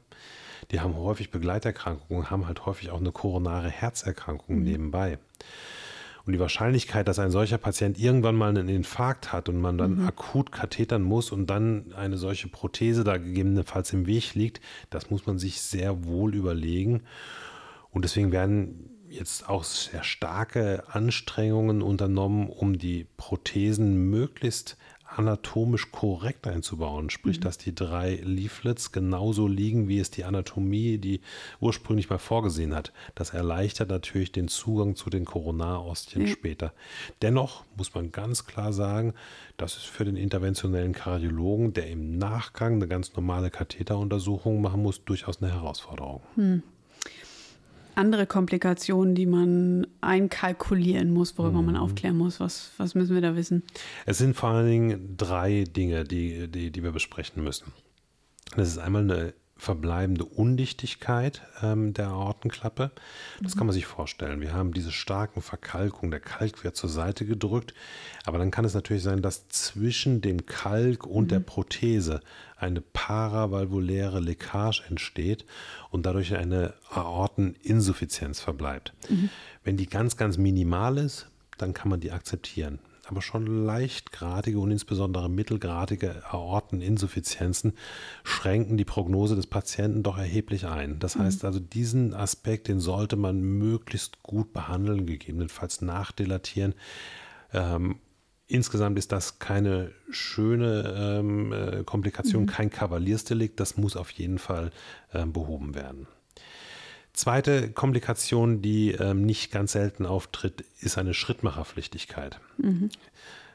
Die 0.72 0.80
haben 0.80 0.96
häufig 0.96 1.30
Begleiterkrankungen, 1.30 2.30
haben 2.30 2.48
halt 2.48 2.66
häufig 2.66 2.90
auch 2.90 3.00
eine 3.00 3.12
koronare 3.12 3.70
Herzerkrankung 3.70 4.60
mhm. 4.60 4.64
nebenbei. 4.64 5.20
Und 6.26 6.32
die 6.34 6.40
Wahrscheinlichkeit, 6.40 7.08
dass 7.10 7.20
ein 7.20 7.32
solcher 7.32 7.58
Patient 7.58 8.00
irgendwann 8.00 8.36
mal 8.36 8.50
einen 8.50 8.70
Infarkt 8.70 9.34
hat 9.34 9.50
und 9.50 9.60
man 9.60 9.78
dann 9.78 9.96
mhm. 9.96 10.08
akut 10.08 10.54
kathetern 10.54 11.04
muss 11.04 11.32
und 11.32 11.48
dann 11.48 11.94
eine 11.94 12.18
solche 12.18 12.48
Prothese 12.48 13.04
da 13.04 13.18
gegebenenfalls 13.18 13.92
im 13.92 14.08
Weg 14.08 14.34
liegt, 14.34 14.62
das 14.90 15.10
muss 15.10 15.26
man 15.26 15.38
sich 15.38 15.60
sehr 15.62 16.06
wohl 16.06 16.34
überlegen. 16.34 17.04
Und 17.92 18.06
deswegen 18.06 18.32
werden 18.32 18.90
jetzt 19.10 19.48
auch 19.50 19.64
sehr 19.64 20.04
starke 20.04 20.84
Anstrengungen 20.88 21.82
unternommen, 21.82 22.48
um 22.48 22.78
die 22.78 23.06
Prothesen 23.18 24.10
möglichst 24.10 24.78
anatomisch 25.18 25.92
korrekt 25.92 26.48
einzubauen. 26.48 27.10
Sprich, 27.10 27.38
mhm. 27.38 27.44
dass 27.44 27.58
die 27.58 27.74
drei 27.74 28.16
Leaflets 28.24 28.92
genauso 28.92 29.48
liegen, 29.48 29.88
wie 29.88 30.00
es 30.00 30.12
die 30.12 30.24
Anatomie, 30.24 30.98
die 30.98 31.22
ursprünglich 31.60 32.10
mal 32.10 32.18
vorgesehen 32.18 32.74
hat. 32.76 32.94
Das 33.16 33.32
erleichtert 33.32 33.90
natürlich 33.90 34.32
den 34.32 34.48
Zugang 34.48 34.96
zu 34.96 35.10
den 35.10 35.26
Koronarostien 35.26 36.24
mhm. 36.24 36.28
später. 36.28 36.74
Dennoch 37.22 37.64
muss 37.78 37.94
man 37.94 38.12
ganz 38.12 38.46
klar 38.46 38.74
sagen, 38.74 39.14
das 39.58 39.78
ist 39.78 39.86
für 39.86 40.06
den 40.06 40.16
interventionellen 40.16 40.94
Kardiologen, 40.94 41.74
der 41.74 41.88
im 41.88 42.18
Nachgang 42.18 42.76
eine 42.76 42.88
ganz 42.88 43.16
normale 43.16 43.52
Katheteruntersuchung 43.52 44.62
machen 44.62 44.82
muss, 44.82 45.04
durchaus 45.04 45.42
eine 45.42 45.54
Herausforderung. 45.54 46.22
Mhm 46.36 46.64
andere 47.96 48.26
Komplikationen, 48.28 49.16
die 49.16 49.26
man 49.26 49.88
einkalkulieren 50.02 51.12
muss, 51.12 51.38
worüber 51.38 51.62
mhm. 51.62 51.68
man 51.68 51.78
aufklären 51.78 52.18
muss? 52.18 52.40
Was, 52.40 52.72
was 52.78 52.96
müssen 52.96 53.14
wir 53.14 53.22
da 53.22 53.36
wissen? 53.36 53.64
Es 54.06 54.18
sind 54.18 54.36
vor 54.36 54.50
allen 54.50 54.68
Dingen 54.68 55.18
drei 55.18 55.64
Dinge, 55.64 56.04
die, 56.04 56.48
die, 56.48 56.72
die 56.72 56.84
wir 56.84 56.92
besprechen 56.92 57.44
müssen. 57.44 57.72
Das 58.56 58.68
ist 58.68 58.78
einmal 58.78 59.04
eine 59.04 59.34
verbleibende 59.64 60.26
Undichtigkeit 60.26 61.42
ähm, 61.62 61.94
der 61.94 62.10
Aortenklappe. 62.10 62.92
Das 63.42 63.56
mhm. 63.56 63.58
kann 63.58 63.68
man 63.68 63.74
sich 63.74 63.86
vorstellen. 63.86 64.42
Wir 64.42 64.54
haben 64.54 64.74
diese 64.74 64.92
starken 64.92 65.42
Verkalkungen, 65.42 66.12
der 66.12 66.20
Kalk 66.20 66.66
wird 66.66 66.76
zur 66.76 66.90
Seite 66.90 67.26
gedrückt, 67.26 67.74
aber 68.26 68.38
dann 68.38 68.52
kann 68.52 68.66
es 68.66 68.74
natürlich 68.74 69.04
sein, 69.04 69.22
dass 69.22 69.48
zwischen 69.48 70.20
dem 70.20 70.46
Kalk 70.46 71.08
und 71.08 71.26
mhm. 71.26 71.30
der 71.30 71.40
Prothese 71.40 72.20
eine 72.58 72.82
paravalvuläre 72.82 74.20
Leckage 74.20 74.84
entsteht 74.90 75.46
und 75.92 76.06
dadurch 76.06 76.36
eine 76.36 76.74
Aorteninsuffizienz 76.90 78.42
verbleibt. 78.42 78.94
Mhm. 79.10 79.30
Wenn 79.64 79.78
die 79.78 79.88
ganz, 79.88 80.18
ganz 80.18 80.38
minimal 80.38 80.98
ist, 80.98 81.28
dann 81.58 81.74
kann 81.74 81.90
man 81.90 82.02
die 82.02 82.12
akzeptieren 82.12 82.80
aber 83.06 83.22
schon 83.22 83.66
leichtgradige 83.66 84.60
und 84.60 84.72
insbesondere 84.72 85.30
mittelgradige 85.30 86.24
Aorteninsuffizienzen 86.32 87.74
schränken 88.24 88.78
die 88.78 88.86
Prognose 88.86 89.36
des 89.36 89.48
Patienten 89.48 90.04
doch 90.04 90.18
erheblich 90.18 90.66
ein. 90.66 91.00
Das 91.00 91.16
mhm. 91.16 91.24
heißt 91.24 91.44
also, 91.46 91.60
diesen 91.60 92.14
Aspekt, 92.14 92.68
den 92.68 92.80
sollte 92.80 93.16
man 93.16 93.42
möglichst 93.42 94.24
gut 94.24 94.54
behandeln, 94.54 95.06
gegebenenfalls 95.06 95.82
nachdilatieren. 95.82 96.76
Ähm, 97.52 98.00
insgesamt 98.48 98.98
ist 98.98 99.12
das 99.12 99.40
keine 99.40 99.92
schöne 100.10 100.94
ähm, 100.98 101.52
äh, 101.52 101.84
Komplikation, 101.84 102.44
mhm. 102.44 102.48
kein 102.48 102.70
Kavaliersdelikt. 102.70 103.60
Das 103.60 103.76
muss 103.76 103.98
auf 103.98 104.12
jeden 104.12 104.40
Fall 104.40 104.72
ähm, 105.14 105.34
behoben 105.34 105.76
werden. 105.76 106.08
Zweite 107.14 107.72
Komplikation, 107.72 108.62
die 108.62 108.92
ähm, 108.92 109.24
nicht 109.24 109.52
ganz 109.52 109.74
selten 109.74 110.06
auftritt, 110.06 110.66
ist 110.82 110.98
eine 110.98 111.14
Schrittmacherpflichtigkeit. 111.14 112.40
Mhm. 112.58 112.90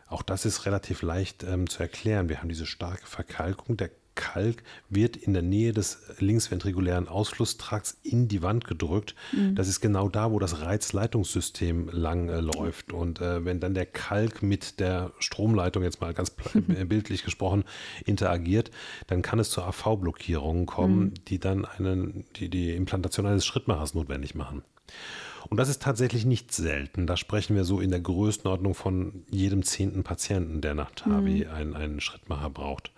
Auch 0.07 0.23
das 0.23 0.45
ist 0.45 0.65
relativ 0.65 1.03
leicht 1.03 1.43
ähm, 1.43 1.69
zu 1.69 1.83
erklären. 1.83 2.29
Wir 2.29 2.39
haben 2.39 2.49
diese 2.49 2.67
starke 2.67 3.07
Verkalkung. 3.07 3.77
Der 3.77 3.91
Kalk 4.19 4.65
wird 4.91 5.17
in 5.17 5.33
der 5.33 5.43
Nähe 5.43 5.73
des 5.73 6.01
linksventrikulären 6.19 7.07
Ausflusstrakts 7.07 7.97
in 8.03 8.27
die 8.27 8.43
Wand 8.43 8.65
gedrückt. 8.65 9.15
Mhm. 9.33 9.55
Das 9.55 9.69
ist 9.69 9.81
genau 9.81 10.09
da, 10.09 10.33
wo 10.33 10.41
das 10.41 10.61
Reizleitungssystem 10.61 11.89
lang 11.93 12.29
äh, 12.29 12.41
läuft. 12.41 12.93
Und 12.93 13.21
äh, 13.21 13.45
wenn 13.45 13.61
dann 13.61 13.75
der 13.75 13.87
Kalk 13.87 14.43
mit 14.43 14.81
der 14.81 15.13
Stromleitung, 15.21 15.85
jetzt 15.85 16.01
mal 16.01 16.13
ganz 16.13 16.31
bildlich 16.89 17.25
gesprochen, 17.25 17.65
interagiert, 18.05 18.73
dann 19.07 19.23
kann 19.23 19.39
es 19.39 19.51
zu 19.51 19.63
AV-Blockierungen 19.63 20.67
kommen, 20.67 20.99
mhm. 20.99 21.15
die 21.29 21.39
dann 21.39 21.65
einen, 21.65 22.25
die, 22.37 22.49
die 22.49 22.75
Implantation 22.75 23.25
eines 23.25 23.47
Schrittmachers 23.47 23.95
notwendig 23.95 24.35
machen. 24.35 24.63
Und 25.49 25.59
das 25.59 25.69
ist 25.69 25.81
tatsächlich 25.81 26.27
nicht 26.27 26.53
selten. 26.53 27.07
Da 27.07 27.17
sprechen 27.17 27.55
wir 27.55 27.63
so 27.63 27.81
in 27.81 27.91
der 27.91 28.01
Größenordnung 28.01 28.75
von 28.75 29.25
jedem 29.31 29.63
zehnten 29.63 30.03
Patienten, 30.03 30.61
der 30.61 30.75
nach 30.75 30.91
TAVI 30.91 31.45
mhm. 31.45 31.51
einen, 31.53 31.75
einen 31.77 32.01
Schrittmacher 32.01 32.51
braucht 32.51 32.91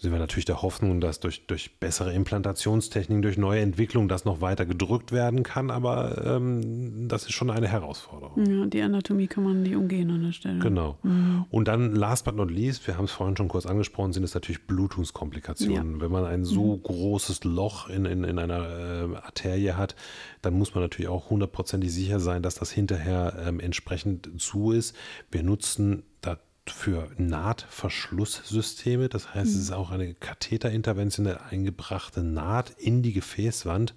sind 0.00 0.12
wir 0.12 0.20
natürlich 0.20 0.44
der 0.44 0.62
Hoffnung, 0.62 1.00
dass 1.00 1.18
durch, 1.18 1.46
durch 1.48 1.80
bessere 1.80 2.12
Implantationstechniken, 2.12 3.20
durch 3.20 3.36
neue 3.36 3.60
Entwicklungen 3.60 4.08
das 4.08 4.24
noch 4.24 4.40
weiter 4.40 4.64
gedrückt 4.64 5.10
werden 5.10 5.42
kann, 5.42 5.72
aber 5.72 6.24
ähm, 6.24 7.08
das 7.08 7.24
ist 7.24 7.32
schon 7.32 7.50
eine 7.50 7.66
Herausforderung. 7.66 8.46
Ja, 8.46 8.66
die 8.66 8.80
Anatomie 8.80 9.26
kann 9.26 9.42
man 9.42 9.62
nicht 9.64 9.74
umgehen 9.74 10.08
an 10.12 10.22
der 10.22 10.32
Stelle. 10.32 10.60
Genau. 10.60 10.98
Mhm. 11.02 11.46
Und 11.50 11.66
dann, 11.66 11.96
last 11.96 12.24
but 12.24 12.36
not 12.36 12.48
least, 12.48 12.86
wir 12.86 12.96
haben 12.96 13.06
es 13.06 13.10
vorhin 13.10 13.36
schon 13.36 13.48
kurz 13.48 13.66
angesprochen, 13.66 14.12
sind 14.12 14.22
es 14.22 14.34
natürlich 14.34 14.68
Blutungskomplikationen. 14.68 15.94
Ja. 15.94 16.00
Wenn 16.00 16.12
man 16.12 16.24
ein 16.24 16.44
so 16.44 16.76
mhm. 16.76 16.82
großes 16.84 17.42
Loch 17.42 17.88
in, 17.88 18.04
in, 18.04 18.22
in 18.22 18.38
einer 18.38 18.68
äh, 18.68 19.16
Arterie 19.16 19.72
hat, 19.72 19.96
dann 20.42 20.54
muss 20.54 20.76
man 20.76 20.84
natürlich 20.84 21.08
auch 21.08 21.28
hundertprozentig 21.30 21.92
sicher 21.92 22.20
sein, 22.20 22.44
dass 22.44 22.54
das 22.54 22.70
hinterher 22.70 23.34
ähm, 23.44 23.58
entsprechend 23.58 24.40
zu 24.40 24.70
ist. 24.70 24.94
Wir 25.32 25.42
nutzen 25.42 26.04
da 26.20 26.38
für 26.70 27.08
Nahtverschlusssysteme. 27.16 29.08
Das 29.08 29.34
heißt, 29.34 29.50
es 29.50 29.62
ist 29.62 29.72
auch 29.72 29.90
eine 29.90 30.14
Katheterinterventionell 30.14 31.38
eingebrachte 31.50 32.22
Naht 32.22 32.70
in 32.78 33.02
die 33.02 33.12
Gefäßwand. 33.12 33.94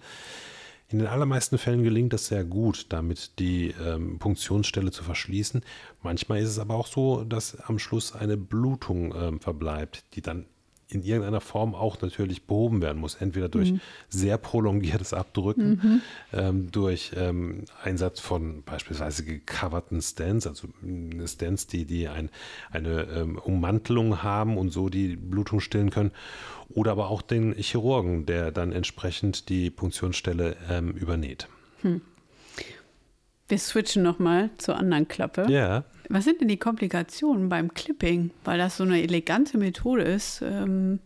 In 0.90 1.00
den 1.00 1.08
allermeisten 1.08 1.58
Fällen 1.58 1.84
gelingt 1.84 2.14
es 2.14 2.28
sehr 2.28 2.44
gut, 2.44 2.88
damit 2.90 3.40
die 3.40 3.74
ähm, 3.82 4.20
Punktionsstelle 4.20 4.92
zu 4.92 5.04
verschließen. 5.04 5.62
Manchmal 6.04 6.42
ist 6.42 6.50
es 6.50 6.60
aber 6.60 6.76
auch 6.76 6.88
so, 6.88 7.24
dass 7.24 7.62
am 7.62 7.80
Schluss 7.80 8.14
eine 8.14 8.36
Blutung 8.36 9.16
ähm, 9.16 9.40
verbleibt, 9.40 10.04
die 10.16 10.22
dann 10.22 10.48
in 10.92 11.04
irgendeiner 11.04 11.42
Form 11.42 11.74
auch 11.74 12.02
natürlich 12.02 12.44
behoben 12.44 12.82
werden 12.82 13.00
muss. 13.00 13.16
Entweder 13.16 13.50
durch 13.50 13.74
mhm. 13.74 13.82
sehr 14.10 14.38
prolongiertes 14.38 15.14
Abdrücken, 15.14 15.70
mhm. 15.70 16.02
ähm, 16.34 16.72
durch 16.72 17.12
ähm, 17.16 17.66
Einsatz 17.84 18.20
von 18.20 18.64
beispielsweise 18.64 19.24
gecoverten 19.24 20.02
Stents, 20.02 20.48
also 20.48 20.68
äh, 20.84 21.28
Stents, 21.28 21.68
die, 21.68 21.86
die 21.86 22.08
ein, 22.08 22.30
eine 22.72 23.04
ähm, 23.04 23.38
Ummantelung 23.38 24.24
haben 24.24 24.58
und 24.58 24.72
so 24.72 24.90
die 24.90 25.16
Blutung 25.16 25.60
stillen 25.60 25.90
können. 25.90 26.12
Oder 26.70 26.92
aber 26.92 27.10
auch 27.10 27.22
den 27.22 27.54
Chirurgen, 27.54 28.26
der 28.26 28.52
dann 28.52 28.72
entsprechend 28.72 29.50
die 29.50 29.70
Punktionsstelle 29.70 30.56
ähm, 30.70 30.92
übernäht. 30.92 31.48
Hm. 31.82 32.02
Wir 33.52 33.60
switchen 33.60 34.02
nochmal 34.02 34.50
zur 34.58 34.78
anderen 34.78 35.10
Klappe. 35.10 35.46
Ja. 35.50 35.84
Was 36.08 36.24
sind 36.24 36.40
denn 36.40 36.48
die 36.48 36.56
Komplikationen 36.56 37.50
beim 37.50 37.74
Clipping? 37.74 38.32
Weil 38.46 38.58
das 38.58 38.78
so 38.78 38.86
eine 38.86 39.02
elegante 39.02 39.58
Methode 39.58 40.04
ist. 40.04 40.42
Ähm 40.42 41.00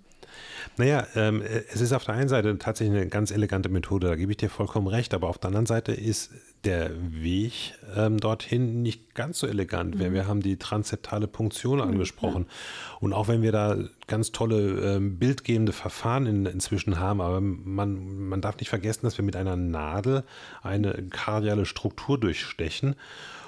naja, 0.77 1.07
ähm, 1.15 1.41
es 1.41 1.81
ist 1.81 1.91
auf 1.91 2.03
der 2.03 2.13
einen 2.13 2.29
Seite 2.29 2.55
tatsächlich 2.59 2.95
eine 2.95 3.09
ganz 3.09 3.31
elegante 3.31 3.69
Methode, 3.69 4.09
da 4.09 4.15
gebe 4.15 4.31
ich 4.31 4.37
dir 4.37 4.51
vollkommen 4.51 4.85
recht, 4.85 5.15
aber 5.15 5.27
auf 5.27 5.39
der 5.39 5.47
anderen 5.47 5.65
Seite 5.65 5.91
ist 5.91 6.31
der 6.65 6.91
Weg 7.11 7.73
ähm, 7.95 8.19
dorthin 8.19 8.81
nicht 8.81 9.13
ganz 9.15 9.39
so 9.39 9.47
elegant. 9.47 9.95
Mhm. 9.95 10.13
Wir, 10.13 10.27
haben 10.27 10.41
die 10.41 10.57
transzeptale 10.57 11.27
Punktion 11.27 11.77
mhm, 11.77 11.85
angesprochen. 11.85 12.45
Ja. 12.47 12.97
Und 12.99 13.13
auch 13.13 13.27
wenn 13.27 13.41
wir 13.41 13.51
da 13.51 13.77
ganz 14.07 14.31
tolle 14.31 14.95
ähm, 14.95 15.17
bildgebende 15.17 15.71
Verfahren 15.71 16.25
in, 16.25 16.45
inzwischen 16.45 16.99
haben, 16.99 17.21
aber 17.21 17.41
man, 17.41 18.27
man 18.27 18.41
darf 18.41 18.57
nicht 18.57 18.69
vergessen, 18.69 19.01
dass 19.03 19.17
wir 19.17 19.25
mit 19.25 19.35
einer 19.35 19.55
Nadel 19.55 20.23
eine 20.63 20.93
kardiale 21.09 21.65
Struktur 21.65 22.19
durchstechen. 22.19 22.95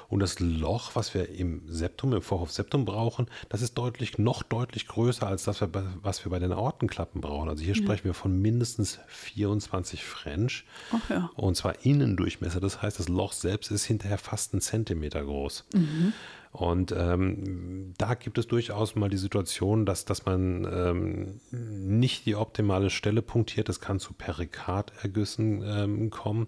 Und 0.10 0.20
das 0.20 0.40
Loch, 0.40 0.92
was 0.96 1.14
wir 1.14 1.30
im 1.30 1.62
Septum, 1.68 2.14
im 2.14 2.22
Vorhof-Septum 2.22 2.86
brauchen, 2.86 3.28
das 3.50 3.62
ist 3.62 3.78
deutlich, 3.78 4.18
noch 4.18 4.42
deutlich 4.44 4.88
größer 4.88 5.28
als 5.28 5.44
das, 5.44 5.62
was 5.62 6.26
wir 6.26 6.30
bei 6.30 6.40
den 6.40 6.54
Aortenklappen 6.54 7.20
brauchen. 7.20 7.50
Also 7.50 7.64
hier 7.64 7.76
ja. 7.76 7.82
sprechen 7.82 8.06
wir 8.06 8.14
von 8.14 8.40
mindestens 8.42 9.00
24 9.08 10.06
French. 10.06 10.66
Ach 10.94 11.10
ja. 11.10 11.30
Und 11.36 11.58
zwar 11.58 11.86
Innendurchmesser. 11.86 12.60
Das 12.60 12.82
heißt, 12.82 13.00
das 13.00 13.10
Loch 13.10 13.34
selbst 13.34 13.70
ist 13.72 13.86
hinterher 13.86 14.18
fast 14.18 14.54
einen 14.54 14.62
Zentimeter 14.62 15.24
groß. 15.24 15.66
Mhm. 15.74 16.14
Und 16.54 16.92
ähm, 16.98 17.94
da 17.98 18.14
gibt 18.14 18.38
es 18.38 18.48
durchaus 18.48 18.96
mal 18.96 19.10
die 19.10 19.18
Situation, 19.18 19.86
dass, 19.86 20.06
dass 20.06 20.26
man 20.26 20.66
ähm, 20.66 21.40
nicht 21.52 22.26
die 22.26 22.36
optimale 22.36 22.90
Stelle 22.90 23.22
punktiert. 23.22 23.70
Es 23.70 23.82
kann 23.82 24.00
zu 24.00 24.14
Perikardergüssen 24.14 25.62
ähm, 25.64 26.10
kommen. 26.10 26.48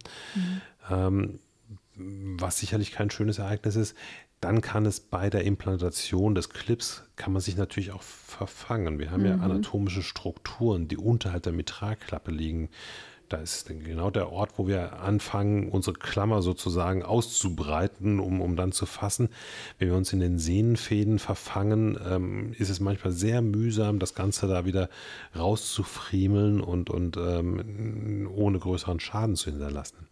Mhm. 0.90 1.40
Was 2.00 2.60
sicherlich 2.60 2.92
kein 2.92 3.10
schönes 3.10 3.40
Ereignis 3.40 3.76
ist, 3.76 3.96
dann 4.42 4.62
kann 4.62 4.86
es 4.86 5.02
bei 5.02 5.30
der 5.30 5.44
Implantation 5.44 6.34
des 6.34 6.50
Clips, 6.50 7.04
kann 7.18 7.34
man 7.34 7.42
sich 7.42 7.58
natürlich 7.58 7.92
auch 7.92 8.04
verfangen. 8.04 9.00
Wir 9.00 9.12
haben 9.12 9.22
mhm. 9.22 9.28
ja 9.28 9.36
anatomische 9.36 10.02
Strukturen, 10.02 10.88
die 10.88 10.98
unterhalb 10.98 11.44
der 11.44 11.54
Mitralklappe 11.54 12.32
liegen. 12.32 12.70
Da 13.28 13.38
ist 13.38 13.68
genau 13.68 14.10
der 14.10 14.32
Ort, 14.32 14.54
wo 14.58 14.68
wir 14.68 15.02
anfangen, 15.02 15.70
unsere 15.70 15.96
Klammer 15.96 16.42
sozusagen 16.42 17.04
auszubreiten, 17.04 18.20
um, 18.20 18.42
um 18.42 18.56
dann 18.56 18.72
zu 18.72 18.88
fassen. 18.88 19.30
Wenn 19.78 19.90
wir 19.90 19.96
uns 19.96 20.12
in 20.14 20.20
den 20.20 20.40
Sehnenfäden 20.40 21.20
verfangen, 21.20 22.00
ähm, 22.10 22.54
ist 22.58 22.70
es 22.70 22.80
manchmal 22.80 23.14
sehr 23.14 23.44
mühsam, 23.44 24.00
das 24.00 24.16
Ganze 24.16 24.48
da 24.48 24.66
wieder 24.66 24.90
rauszufriemeln 25.38 26.60
und, 26.60 26.90
und 26.90 27.18
ähm, 27.18 28.28
ohne 28.34 28.58
größeren 28.58 29.00
Schaden 29.00 29.36
zu 29.36 29.52
hinterlassen. 29.52 30.08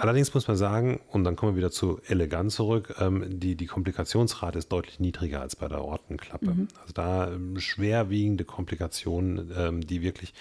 Allerdings 0.00 0.32
muss 0.34 0.48
man 0.48 0.56
sagen, 0.56 1.00
und 1.08 1.24
dann 1.24 1.36
kommen 1.36 1.52
wir 1.52 1.58
wieder 1.58 1.70
zu 1.70 2.00
elegant 2.06 2.52
zurück, 2.52 2.94
ähm, 2.98 3.40
die, 3.40 3.56
die 3.56 3.66
Komplikationsrate 3.66 4.58
ist 4.58 4.68
deutlich 4.68 5.00
niedriger 5.00 5.40
als 5.40 5.56
bei 5.56 5.68
der 5.68 5.82
Ortenklappe. 5.84 6.50
Mhm. 6.52 6.68
Also 6.80 6.92
da 6.92 7.32
ähm, 7.32 7.58
schwerwiegende 7.58 8.44
Komplikationen, 8.44 9.52
ähm, 9.56 9.86
die 9.86 10.02
wirklich 10.02 10.34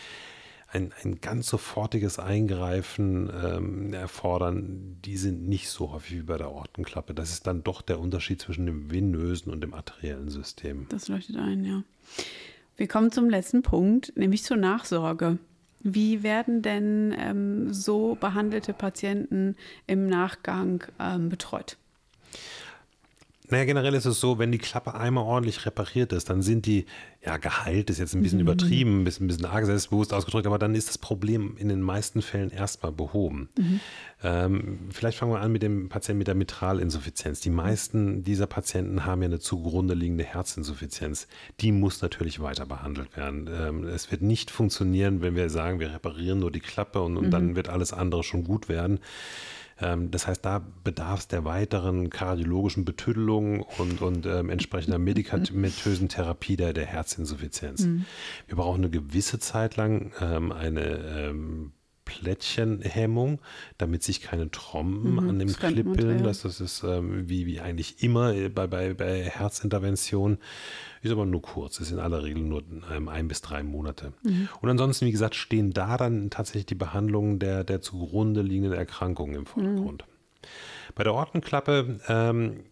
ein, 0.70 0.91
ein 1.04 1.22
ganz 1.22 1.48
sofortiges 1.48 2.20
Eingreifen 2.20 3.32
ähm, 3.43 3.93
erfordern, 3.93 4.98
die 5.04 5.17
sind 5.17 5.48
nicht 5.48 5.70
so 5.70 5.93
häufig 5.93 6.17
wie 6.17 6.24
bei 6.24 6.38
der 6.38 6.52
Ortenklappe. 6.52 7.13
Das 7.13 7.32
ist 7.32 7.48
dann 7.48 7.63
doch 7.63 7.82
der 7.82 8.00
Unterschied 8.00 8.41
zwischen 8.41 8.65
dem 8.65 8.91
venösen 8.91 9.52
und 9.52 9.62
dem 9.62 9.74
arteriellen 9.74 10.30
System. 10.30 10.88
Das 10.89 11.08
leuchtet 11.08 11.38
ein, 11.38 11.63
ja. 11.63 11.84
Wir 12.76 12.88
kommen 12.88 13.12
zum 13.12 13.30
letzten 13.30 13.63
Punkt, 13.63 14.13
nämlich 14.15 14.43
zur 14.43 14.58
Nachsorge. 14.58 15.39
Wie 15.89 16.21
werden 16.21 16.62
denn 16.62 17.15
ähm, 17.17 17.73
so 17.73 18.15
behandelte 18.19 18.73
Patienten 18.73 19.56
im 19.86 20.08
Nachgang 20.08 20.84
ähm, 21.00 21.30
betreut? 21.30 21.78
Naja, 23.49 23.63
generell 23.63 23.93
ist 23.93 24.05
es 24.05 24.19
so, 24.19 24.39
wenn 24.39 24.51
die 24.51 24.57
Klappe 24.57 24.93
einmal 24.93 25.23
ordentlich 25.23 25.65
repariert 25.65 26.12
ist, 26.12 26.29
dann 26.29 26.41
sind 26.41 26.65
die, 26.65 26.86
ja, 27.25 27.38
geheilt 27.38 27.89
ist 27.89 27.97
jetzt 27.97 28.13
ein 28.13 28.21
bisschen 28.21 28.39
mhm. 28.39 28.47
übertrieben, 28.47 29.01
ein 29.01 29.03
bisschen, 29.05 29.25
ein 29.25 29.27
bisschen 29.27 29.45
arg 29.45 29.65
selbstbewusst 29.65 30.13
ausgedrückt, 30.13 30.47
aber 30.47 30.60
dann 30.60 30.75
ist 30.75 30.89
das 30.89 30.97
Problem 30.97 31.55
in 31.57 31.69
den 31.69 31.81
meisten 31.81 32.21
Fällen 32.21 32.51
erstmal 32.51 32.91
behoben. 32.91 33.49
Mhm. 33.57 33.79
Ähm, 34.23 34.79
vielleicht 34.91 35.17
fangen 35.17 35.31
wir 35.31 35.39
an 35.39 35.51
mit 35.51 35.63
dem 35.63 35.88
Patienten 35.88 36.17
mit 36.17 36.27
der 36.27 36.36
Mitralinsuffizienz. 36.36 37.39
Die 37.39 37.49
meisten 37.49 38.23
dieser 38.23 38.47
Patienten 38.47 39.05
haben 39.05 39.21
ja 39.21 39.27
eine 39.27 39.39
zugrunde 39.39 39.93
liegende 39.93 40.25
Herzinsuffizienz. 40.25 41.27
Die 41.62 41.71
muss 41.71 42.01
natürlich 42.01 42.41
weiter 42.41 42.65
behandelt 42.65 43.15
werden. 43.15 43.49
Ähm, 43.51 43.83
es 43.86 44.12
wird 44.12 44.23
nicht 44.23 44.51
funktionieren, 44.51 45.21
wenn 45.21 45.36
wir 45.36 45.49
sagen, 45.49 45.79
wir 45.79 45.93
reparieren 45.93 46.39
nur 46.39 46.51
die 46.51 46.60
Klappe 46.60 47.01
und, 47.01 47.15
und 47.15 47.27
mhm. 47.27 47.31
dann 47.31 47.55
wird 47.55 47.69
alles 47.69 47.93
andere 47.93 48.23
schon 48.23 48.43
gut 48.43 48.67
werden. 48.67 48.99
Ähm, 49.80 50.12
das 50.12 50.28
heißt, 50.28 50.44
da 50.44 50.66
bedarf 50.84 51.20
es 51.22 51.28
der 51.28 51.46
weiteren 51.46 52.10
kardiologischen 52.10 52.86
Betüdelung 52.86 53.62
und, 53.78 54.02
und 54.02 54.26
ähm, 54.26 54.50
entsprechender 54.50 54.98
medikamentösen 54.98 56.10
Therapie 56.10 56.58
der, 56.58 56.74
der 56.74 56.86
Herzinsuffizienz. 56.86 57.82
Mhm. 57.82 58.06
Wir 58.48 58.56
brauchen 58.58 58.84
eine 58.84 58.90
gewisse 58.90 59.40
Zeit 59.40 59.76
lang 59.76 60.12
ähm, 60.22 60.52
eine 60.52 60.82
ähm, 60.82 61.72
Plättchenhemmung, 62.08 63.39
damit 63.78 64.02
sich 64.02 64.22
keine 64.22 64.50
Tromben 64.50 65.12
mhm, 65.12 65.30
an 65.30 65.39
dem 65.39 65.54
Clip 65.54 65.86
bilden. 65.86 66.24
Das, 66.24 66.41
das 66.41 66.62
ist 66.62 66.84
ähm, 66.84 67.30
wie, 67.30 67.46
wie 67.46 67.60
eigentlich 67.60 68.02
immer 68.02 68.34
bei, 68.50 68.65
bei, 68.65 68.93
bei 68.93 69.24
Herzinterventionen. 69.24 70.38
Ist 71.02 71.12
aber 71.12 71.26
nur 71.26 71.41
kurz, 71.41 71.80
ist 71.80 71.91
in 71.91 72.00
aller 72.00 72.24
Regel 72.24 72.43
nur 72.43 72.63
ähm, 72.91 73.10
ein 73.10 73.28
bis 73.28 73.41
drei 73.41 73.62
Monate. 73.62 74.13
Mhm. 74.24 74.48
Und 74.62 74.70
ansonsten, 74.70 75.06
wie 75.06 75.12
gesagt, 75.12 75.36
stehen 75.36 75.74
da 75.74 75.98
dann 75.98 76.30
tatsächlich 76.30 76.65
die 76.65 76.76
Behandlungen 76.76 77.39
der, 77.39 77.63
der 77.63 77.82
zugrunde 77.82 78.41
liegenden 78.41 78.74
Erkrankungen 78.74 79.36
im 79.36 79.46
Vordergrund. 79.46 80.06
Mhm. 80.08 80.48
Bei 80.96 81.04
der 81.04 81.13
Ortenklappe 81.13 82.00
ähm, 82.08 82.63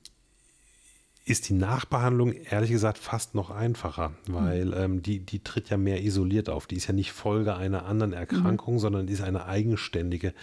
ist 1.25 1.49
die 1.49 1.53
Nachbehandlung 1.53 2.33
ehrlich 2.33 2.69
gesagt 2.69 2.99
fast 2.99 3.33
noch 3.33 3.49
einfacher, 3.49 4.13
weil 4.27 4.65
mhm. 4.65 4.73
ähm, 4.73 5.01
die, 5.01 5.19
die 5.19 5.39
tritt 5.39 5.71
ja 5.71 5.77
mehr 5.77 6.03
isoliert 6.03 6.49
auf. 6.49 6.67
Die 6.67 6.75
ist 6.75 6.87
ja 6.87 6.93
nicht 6.93 7.11
Folge 7.11 7.55
einer 7.55 7.85
anderen 7.85 8.13
Erkrankung, 8.13 8.75
mhm. 8.75 8.79
sondern 8.79 9.07
ist 9.07 9.21
eine 9.21 9.45
eigenständige 9.45 10.33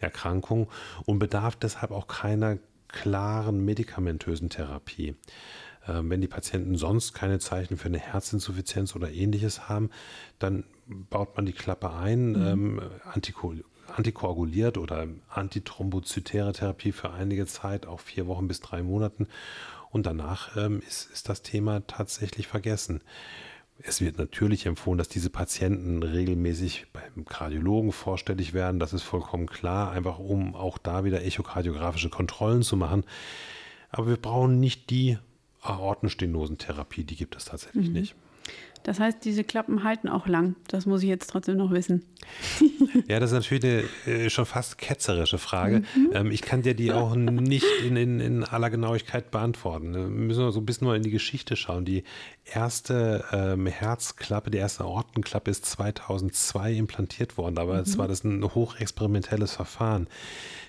Erkrankung 0.00 0.68
und 1.06 1.18
bedarf 1.18 1.56
deshalb 1.56 1.92
auch 1.92 2.08
keiner 2.08 2.58
klaren 2.88 3.64
medikamentösen 3.64 4.50
Therapie. 4.50 5.16
Ähm, 5.88 6.10
wenn 6.10 6.20
die 6.20 6.28
Patienten 6.28 6.76
sonst 6.76 7.14
keine 7.14 7.38
Zeichen 7.38 7.78
für 7.78 7.88
eine 7.88 7.98
Herzinsuffizienz 7.98 8.94
oder 8.94 9.10
ähnliches 9.10 9.70
haben, 9.70 9.88
dann 10.38 10.64
baut 10.86 11.36
man 11.36 11.46
die 11.46 11.52
Klappe 11.54 11.94
ein, 11.94 12.32
mhm. 12.32 12.46
ähm, 12.46 12.80
antiko 13.12 13.54
antikoaguliert 13.96 14.76
oder 14.76 15.06
antithrombozytäre 15.30 16.52
Therapie 16.52 16.92
für 16.92 17.10
einige 17.10 17.46
Zeit, 17.46 17.86
auch 17.86 18.00
vier 18.00 18.26
Wochen 18.26 18.46
bis 18.46 18.60
drei 18.60 18.82
Monaten 18.82 19.26
und 19.90 20.06
danach 20.06 20.56
ähm, 20.56 20.82
ist, 20.86 21.10
ist 21.10 21.28
das 21.28 21.42
Thema 21.42 21.86
tatsächlich 21.86 22.46
vergessen. 22.46 23.02
Es 23.80 24.00
wird 24.00 24.18
natürlich 24.18 24.66
empfohlen, 24.66 24.98
dass 24.98 25.08
diese 25.08 25.30
Patienten 25.30 26.02
regelmäßig 26.02 26.86
beim 26.92 27.24
Kardiologen 27.24 27.92
vorstellig 27.92 28.52
werden. 28.52 28.80
Das 28.80 28.92
ist 28.92 29.02
vollkommen 29.02 29.46
klar, 29.46 29.92
einfach 29.92 30.18
um 30.18 30.56
auch 30.56 30.78
da 30.78 31.04
wieder 31.04 31.24
echokardiografische 31.24 32.08
Kontrollen 32.08 32.62
zu 32.62 32.76
machen. 32.76 33.04
Aber 33.90 34.08
wir 34.08 34.16
brauchen 34.16 34.58
nicht 34.58 34.90
die 34.90 35.18
Aortenstenosentherapie, 35.62 37.04
die 37.04 37.16
gibt 37.16 37.36
es 37.36 37.44
tatsächlich 37.44 37.88
mhm. 37.88 37.94
nicht. 37.94 38.16
Das 38.88 39.00
heißt, 39.00 39.22
diese 39.22 39.44
Klappen 39.44 39.84
halten 39.84 40.08
auch 40.08 40.26
lang. 40.26 40.56
Das 40.68 40.86
muss 40.86 41.02
ich 41.02 41.10
jetzt 41.10 41.28
trotzdem 41.28 41.58
noch 41.58 41.70
wissen. 41.72 42.06
ja, 43.06 43.20
das 43.20 43.32
ist 43.32 43.34
natürlich 43.34 43.62
eine 44.06 44.14
äh, 44.14 44.30
schon 44.30 44.46
fast 44.46 44.78
ketzerische 44.78 45.36
Frage. 45.36 45.82
Mhm. 45.94 46.10
Ähm, 46.14 46.30
ich 46.30 46.40
kann 46.40 46.62
dir 46.62 46.72
die 46.72 46.90
auch 46.90 47.14
nicht 47.14 47.66
in, 47.86 47.96
in, 47.96 48.18
in 48.18 48.44
aller 48.44 48.70
Genauigkeit 48.70 49.30
beantworten. 49.30 49.92
Wir 49.92 50.06
müssen 50.06 50.50
so 50.52 50.58
ein 50.58 50.64
bisschen 50.64 50.86
mal 50.86 50.96
in 50.96 51.02
die 51.02 51.10
Geschichte 51.10 51.54
schauen. 51.54 51.84
Die 51.84 52.02
erste 52.46 53.26
ähm, 53.30 53.66
Herzklappe, 53.66 54.50
die 54.50 54.56
erste 54.56 54.84
Aortenklappe 54.84 55.50
ist 55.50 55.66
2002 55.66 56.72
implantiert 56.72 57.36
worden, 57.36 57.58
aber 57.58 57.74
mhm. 57.74 57.80
es 57.80 57.98
war 57.98 58.08
das 58.08 58.24
ein 58.24 58.42
hochexperimentelles 58.42 59.52
Verfahren. 59.52 60.08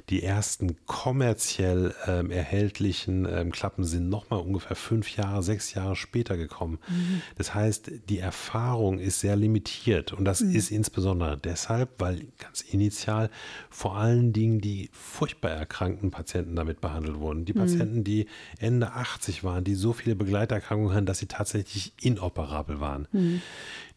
Die 0.10 0.24
ersten 0.24 0.76
kommerziell 0.88 1.94
ähm, 2.08 2.32
erhältlichen 2.32 3.28
ähm, 3.30 3.52
Klappen 3.52 3.84
sind 3.84 4.10
nochmal 4.10 4.40
ungefähr 4.40 4.76
fünf 4.76 5.16
Jahre, 5.16 5.44
sechs 5.44 5.76
Jahre 5.76 5.96
später 5.96 6.36
gekommen. 6.36 6.80
Mhm. 6.88 7.22
Das 7.38 7.54
heißt, 7.54 7.92
die 8.10 8.20
Erfahrung 8.20 8.98
ist 9.00 9.20
sehr 9.20 9.36
limitiert. 9.36 10.14
Und 10.14 10.26
das 10.26 10.42
mhm. 10.42 10.56
ist 10.56 10.72
insbesondere 10.72 11.38
deshalb, 11.38 11.90
weil 12.00 12.26
ganz 12.40 12.62
initial 12.62 13.30
vor 13.70 13.98
allen 13.98 14.34
Dingen 14.34 14.62
die 14.62 14.90
furchtbar 14.92 15.52
erkrankten 15.52 16.10
Patienten 16.10 16.56
damit 16.56 16.82
behandelt 16.82 17.20
wurden. 17.20 17.46
Die 17.46 17.54
mhm. 17.54 17.60
Patienten, 17.60 18.04
die 18.04 18.26
Ende 18.58 18.94
80 18.94 19.44
waren, 19.44 19.64
die 19.64 19.76
so 19.76 19.94
viele 19.94 20.16
Begleiterkrankungen 20.16 20.94
hatten, 20.94 21.06
dass 21.06 21.20
sie 21.20 21.28
tatsächlich 21.28 21.94
inoperabel 22.02 22.80
waren. 22.80 23.08
Mhm. 23.12 23.42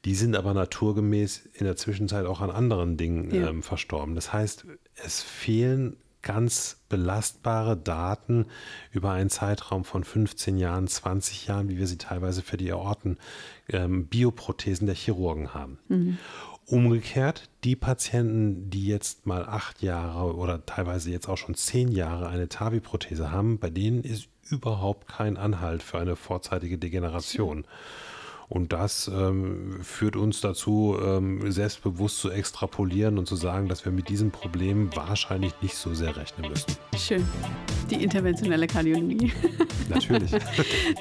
Die 0.04 0.14
sind 0.14 0.36
aber 0.36 0.52
naturgemäß 0.52 1.48
in 1.54 1.64
der 1.64 1.76
Zwischenzeit 1.76 2.26
auch 2.26 2.40
an 2.40 2.50
anderen 2.50 2.96
Dingen 2.96 3.34
ja. 3.34 3.48
ähm, 3.48 3.62
verstorben. 3.62 4.14
Das 4.14 4.32
heißt, 4.32 4.66
es 5.04 5.22
fehlen 5.22 5.96
ganz 6.22 6.82
belastbare 6.88 7.76
Daten 7.76 8.46
über 8.90 9.12
einen 9.12 9.30
Zeitraum 9.30 9.84
von 9.84 10.04
15 10.04 10.56
Jahren, 10.56 10.86
20 10.86 11.46
Jahren, 11.46 11.68
wie 11.68 11.78
wir 11.78 11.86
sie 11.86 11.98
teilweise 11.98 12.42
für 12.42 12.56
die 12.56 12.72
Aorten 12.72 13.18
ähm, 13.68 14.06
Bioprothesen 14.06 14.86
der 14.86 14.96
Chirurgen 14.96 15.54
haben. 15.54 15.78
Mhm. 15.88 16.18
Umgekehrt, 16.66 17.50
die 17.64 17.76
Patienten, 17.76 18.70
die 18.70 18.86
jetzt 18.86 19.26
mal 19.26 19.44
acht 19.44 19.82
Jahre 19.82 20.36
oder 20.36 20.64
teilweise 20.64 21.10
jetzt 21.10 21.28
auch 21.28 21.36
schon 21.36 21.54
zehn 21.54 21.90
Jahre 21.90 22.28
eine 22.28 22.48
TAVI-Prothese 22.48 23.30
haben, 23.30 23.58
bei 23.58 23.68
denen 23.68 24.04
ist 24.04 24.28
überhaupt 24.48 25.08
kein 25.08 25.36
Anhalt 25.36 25.82
für 25.82 25.98
eine 25.98 26.16
vorzeitige 26.16 26.78
Degeneration. 26.78 27.58
Mhm. 27.58 27.64
Und 28.52 28.74
das 28.74 29.08
ähm, 29.08 29.78
führt 29.82 30.14
uns 30.14 30.42
dazu, 30.42 30.94
ähm, 31.02 31.50
selbstbewusst 31.50 32.18
zu 32.18 32.30
extrapolieren 32.30 33.16
und 33.16 33.26
zu 33.26 33.34
sagen, 33.34 33.66
dass 33.66 33.86
wir 33.86 33.92
mit 33.92 34.10
diesem 34.10 34.30
Problem 34.30 34.94
wahrscheinlich 34.94 35.54
nicht 35.62 35.74
so 35.74 35.94
sehr 35.94 36.14
rechnen 36.14 36.50
müssen. 36.50 36.66
Schön. 36.98 37.26
Die 37.88 38.04
interventionelle 38.04 38.66
Kardiologie. 38.66 39.32
Natürlich. 39.88 40.32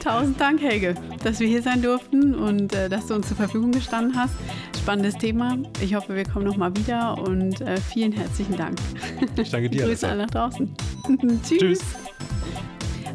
Tausend 0.01 0.39
Dank, 0.39 0.61
Helge, 0.61 0.95
dass 1.25 1.41
wir 1.41 1.47
hier 1.49 1.61
sein 1.61 1.81
durften 1.81 2.35
und 2.35 2.73
äh, 2.73 2.87
dass 2.87 3.07
du 3.07 3.15
uns 3.15 3.27
zur 3.27 3.35
Verfügung 3.35 3.73
gestanden 3.73 4.15
hast. 4.15 4.33
Spannendes 4.79 5.17
Thema. 5.17 5.57
Ich 5.81 5.93
hoffe, 5.93 6.15
wir 6.15 6.23
kommen 6.23 6.45
nochmal 6.45 6.73
wieder 6.77 7.17
und 7.17 7.59
äh, 7.59 7.75
vielen 7.81 8.13
herzlichen 8.13 8.55
Dank. 8.55 8.79
Ich 9.35 9.49
danke 9.49 9.69
dir. 9.69 9.83
Grüße 9.87 10.07
alle 10.07 10.23
nach 10.23 10.31
draußen. 10.31 10.73
Tschüss. 11.43 11.59
Tschüss. 11.59 11.81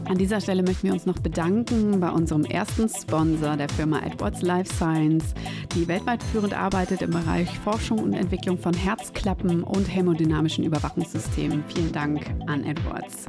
An 0.09 0.19
dieser 0.19 0.41
Stelle 0.41 0.63
möchten 0.63 0.87
wir 0.87 0.93
uns 0.93 1.05
noch 1.05 1.19
bedanken 1.19 1.99
bei 1.99 2.09
unserem 2.11 2.45
ersten 2.45 2.89
Sponsor, 2.89 3.57
der 3.57 3.69
Firma 3.69 3.99
Edwards 3.99 4.41
Life 4.41 4.73
Science, 4.73 5.35
die 5.75 5.89
weltweit 5.89 6.23
führend 6.23 6.55
arbeitet 6.55 7.03
im 7.03 7.11
Bereich 7.11 7.59
Forschung 7.59 7.99
und 7.99 8.13
Entwicklung 8.13 8.57
von 8.57 8.73
Herzklappen 8.73 9.65
und 9.65 9.85
hämodynamischen 9.85 10.65
Überwachungssystemen. 10.65 11.65
Vielen 11.75 11.91
Dank 11.91 12.25
an 12.47 12.63
Edwards. 12.63 13.27